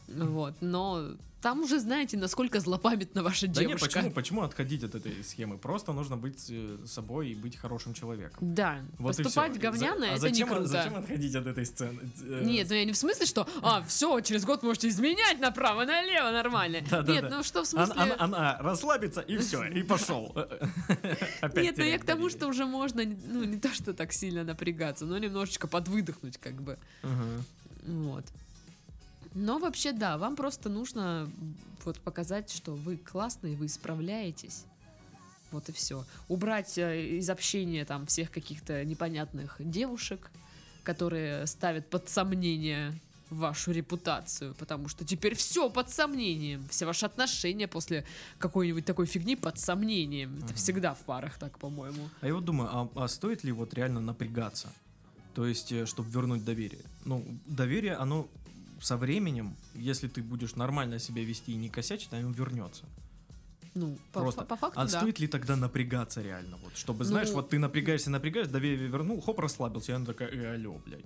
[0.07, 3.85] Вот, но там уже знаете, насколько злопамятна ваша Да девушка.
[3.87, 5.57] почему, почему отходить от этой схемы?
[5.57, 8.37] Просто нужно быть э, собой и быть хорошим человеком.
[8.53, 10.67] Да, Вот поступать говняно За- а это зачем, не круто.
[10.67, 11.99] Зачем отходить от этой сцены?
[12.23, 16.31] Э, Нет, ну я не в смысле, что, а, все, через год можете изменять направо-налево
[16.31, 16.79] нормально.
[16.89, 17.11] Да-да-да.
[17.13, 18.01] Нет, ну что в Она, смысле...
[18.03, 20.33] она- она расслабится и все, и пошел.
[21.55, 25.05] Нет, ну я к тому, что уже можно, ну не то, что так сильно напрягаться,
[25.05, 26.77] но немножечко подвыдохнуть как бы.
[27.87, 28.25] Вот.
[29.33, 31.29] Но вообще, да, вам просто нужно
[31.85, 34.65] вот показать, что вы классные, вы справляетесь.
[35.51, 36.05] Вот и все.
[36.27, 40.31] Убрать э, из общения там всех каких-то непонятных девушек,
[40.83, 42.93] которые ставят под сомнение
[43.29, 46.67] вашу репутацию, потому что теперь все под сомнением.
[46.69, 48.03] Все ваши отношения после
[48.37, 50.35] какой-нибудь такой фигни под сомнением.
[50.37, 50.55] Это Мгм.
[50.55, 52.09] всегда в парах так, по-моему.
[52.19, 54.67] А я вот думаю, а, а стоит ли вот реально напрягаться?
[55.33, 56.81] То есть, чтобы вернуть доверие.
[57.05, 58.27] Ну, доверие, оно
[58.81, 62.83] со временем, если ты будешь нормально себя вести и не косячить, оно вернется.
[63.73, 64.41] Ну, Просто.
[64.41, 64.99] по- по факту, А да.
[64.99, 66.57] стоит ли тогда напрягаться реально?
[66.63, 70.29] Вот, чтобы, знаешь, Ну- вот ты напрягаешься, напрягаешься, доверие вернул, хоп, расслабился, и она такая,
[70.29, 71.05] э, алло, блядь.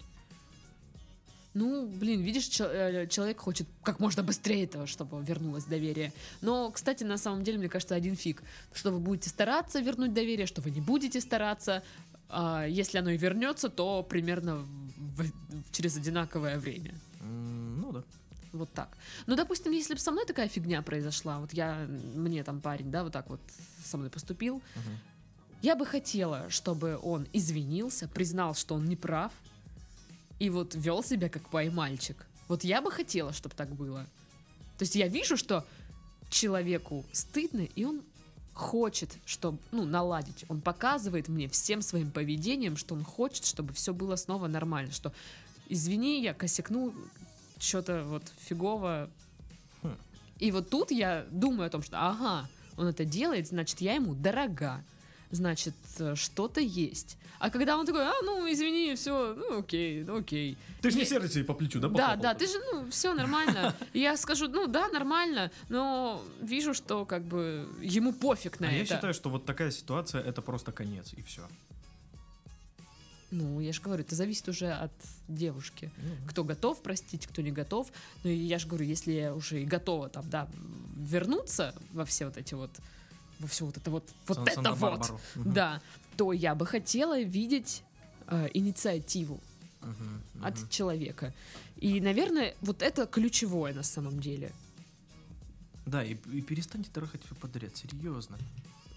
[1.53, 6.11] Ну, блин, видишь, э, человек хочет как можно быстрее этого, чтобы вернулось доверие.
[6.41, 8.43] Но, кстати, на самом деле, мне кажется, один фиг.
[8.73, 11.81] Что вы будете стараться вернуть доверие, что вы не будете стараться.
[12.29, 14.65] А если оно и вернется, то примерно
[14.97, 16.93] в- через одинаковое время.
[18.57, 18.97] Вот так.
[19.27, 23.03] Ну, допустим, если бы со мной такая фигня произошла, вот я, мне там парень, да,
[23.03, 23.41] вот так вот
[23.83, 24.61] со мной поступил,
[25.61, 29.31] я бы хотела, чтобы он извинился, признал, что он не прав,
[30.39, 32.25] и вот вел себя как пай-мальчик.
[32.47, 34.05] Вот я бы хотела, чтобы так было.
[34.77, 35.65] То есть я вижу, что
[36.29, 38.01] человеку стыдно, и он
[38.53, 40.45] хочет, чтобы, ну, наладить.
[40.47, 45.13] Он показывает мне всем своим поведением, что он хочет, чтобы все было снова нормально, что
[45.67, 46.93] извини, я косякнул,
[47.65, 49.09] что-то вот фигово.
[49.81, 49.95] Хм.
[50.39, 52.47] И вот тут я думаю о том, что ага,
[52.77, 54.83] он это делает, значит, я ему дорога.
[55.31, 57.17] Значит, э, что-то есть.
[57.39, 60.57] А когда он такой, а, ну, извини, все, ну, окей, ну, окей.
[60.81, 61.89] Ты же не сердишься и по плечу, да?
[61.89, 63.75] Да, да, ты же, ну, все нормально.
[63.93, 68.77] Я скажу, ну, да, нормально, но вижу, что, как бы, ему пофиг на А это.
[68.79, 71.41] я считаю, что вот такая ситуация это просто конец, и все.
[73.35, 74.91] Ну, я же говорю, это зависит уже от
[75.27, 75.91] девушки.
[76.27, 77.91] Кто готов простить, кто не готов.
[78.23, 80.47] Ну, и я же говорю, если я уже и готова там, да,
[80.95, 82.71] вернуться во все вот эти вот,
[83.39, 85.11] во все вот это вот, вот Сан- это вот.
[85.35, 85.53] Мгм.
[85.53, 85.81] да,
[86.15, 87.83] то я бы хотела видеть
[88.27, 89.41] э, инициативу
[89.81, 90.45] Мгм, мгм.
[90.45, 91.33] от человека.
[91.75, 94.51] И, наверное, вот это ключевое на самом деле.
[95.85, 98.37] Да, и, и перестаньте трахать все подряд, серьезно.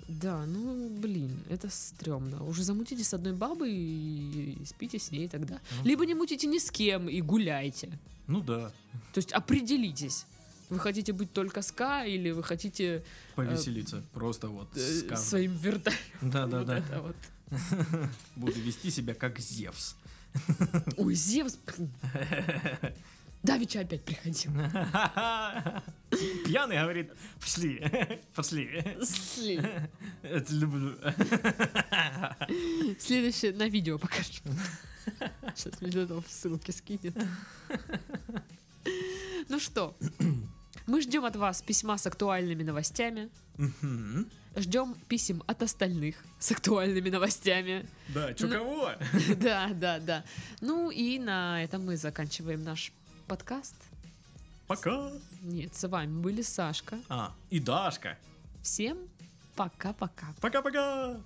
[0.08, 2.42] Да, ну, блин, это стрёмно.
[2.44, 5.60] Уже замутите с одной бабой и, и спите с ней тогда.
[5.78, 5.84] Ну.
[5.84, 7.98] Либо не мутите ни с кем и гуляйте.
[8.26, 8.72] Ну да,
[9.12, 10.24] То есть определитесь.
[10.70, 13.02] Вы хотите быть только ска или вы хотите
[13.34, 15.24] повеселиться, просто вот э, скажем.
[15.24, 16.30] своим вертолетом?
[16.30, 16.78] Да, да, вот да.
[16.78, 17.16] это вот.
[18.36, 19.94] Буду вести себя как Зевс.
[20.96, 21.58] Ой, Зевс.
[23.42, 24.52] Давича опять приходил.
[26.44, 27.80] Пьяный говорит, пошли,
[28.34, 28.66] пошли.
[29.00, 29.88] Сли-
[30.22, 30.96] Это люблю.
[32.98, 34.32] Следующее на видео покажу.
[35.54, 37.16] Сейчас Медведов ссылки скинет.
[39.48, 39.96] Ну что,
[40.86, 43.30] мы ждем от вас письма с актуальными новостями.
[44.56, 47.86] Ждем писем от остальных с актуальными новостями.
[48.08, 48.52] Да, чё Ну.
[48.54, 48.90] кого?
[49.36, 50.24] Да, да, да.
[50.60, 52.92] Ну и на этом мы заканчиваем наш
[53.28, 53.76] подкаст.
[54.66, 55.10] Пока.
[55.10, 55.12] С...
[55.42, 56.98] Нет, с вами были Сашка.
[57.08, 58.18] А, и Дашка.
[58.62, 58.98] Всем
[59.54, 60.34] пока-пока.
[60.40, 61.20] Пока-пока.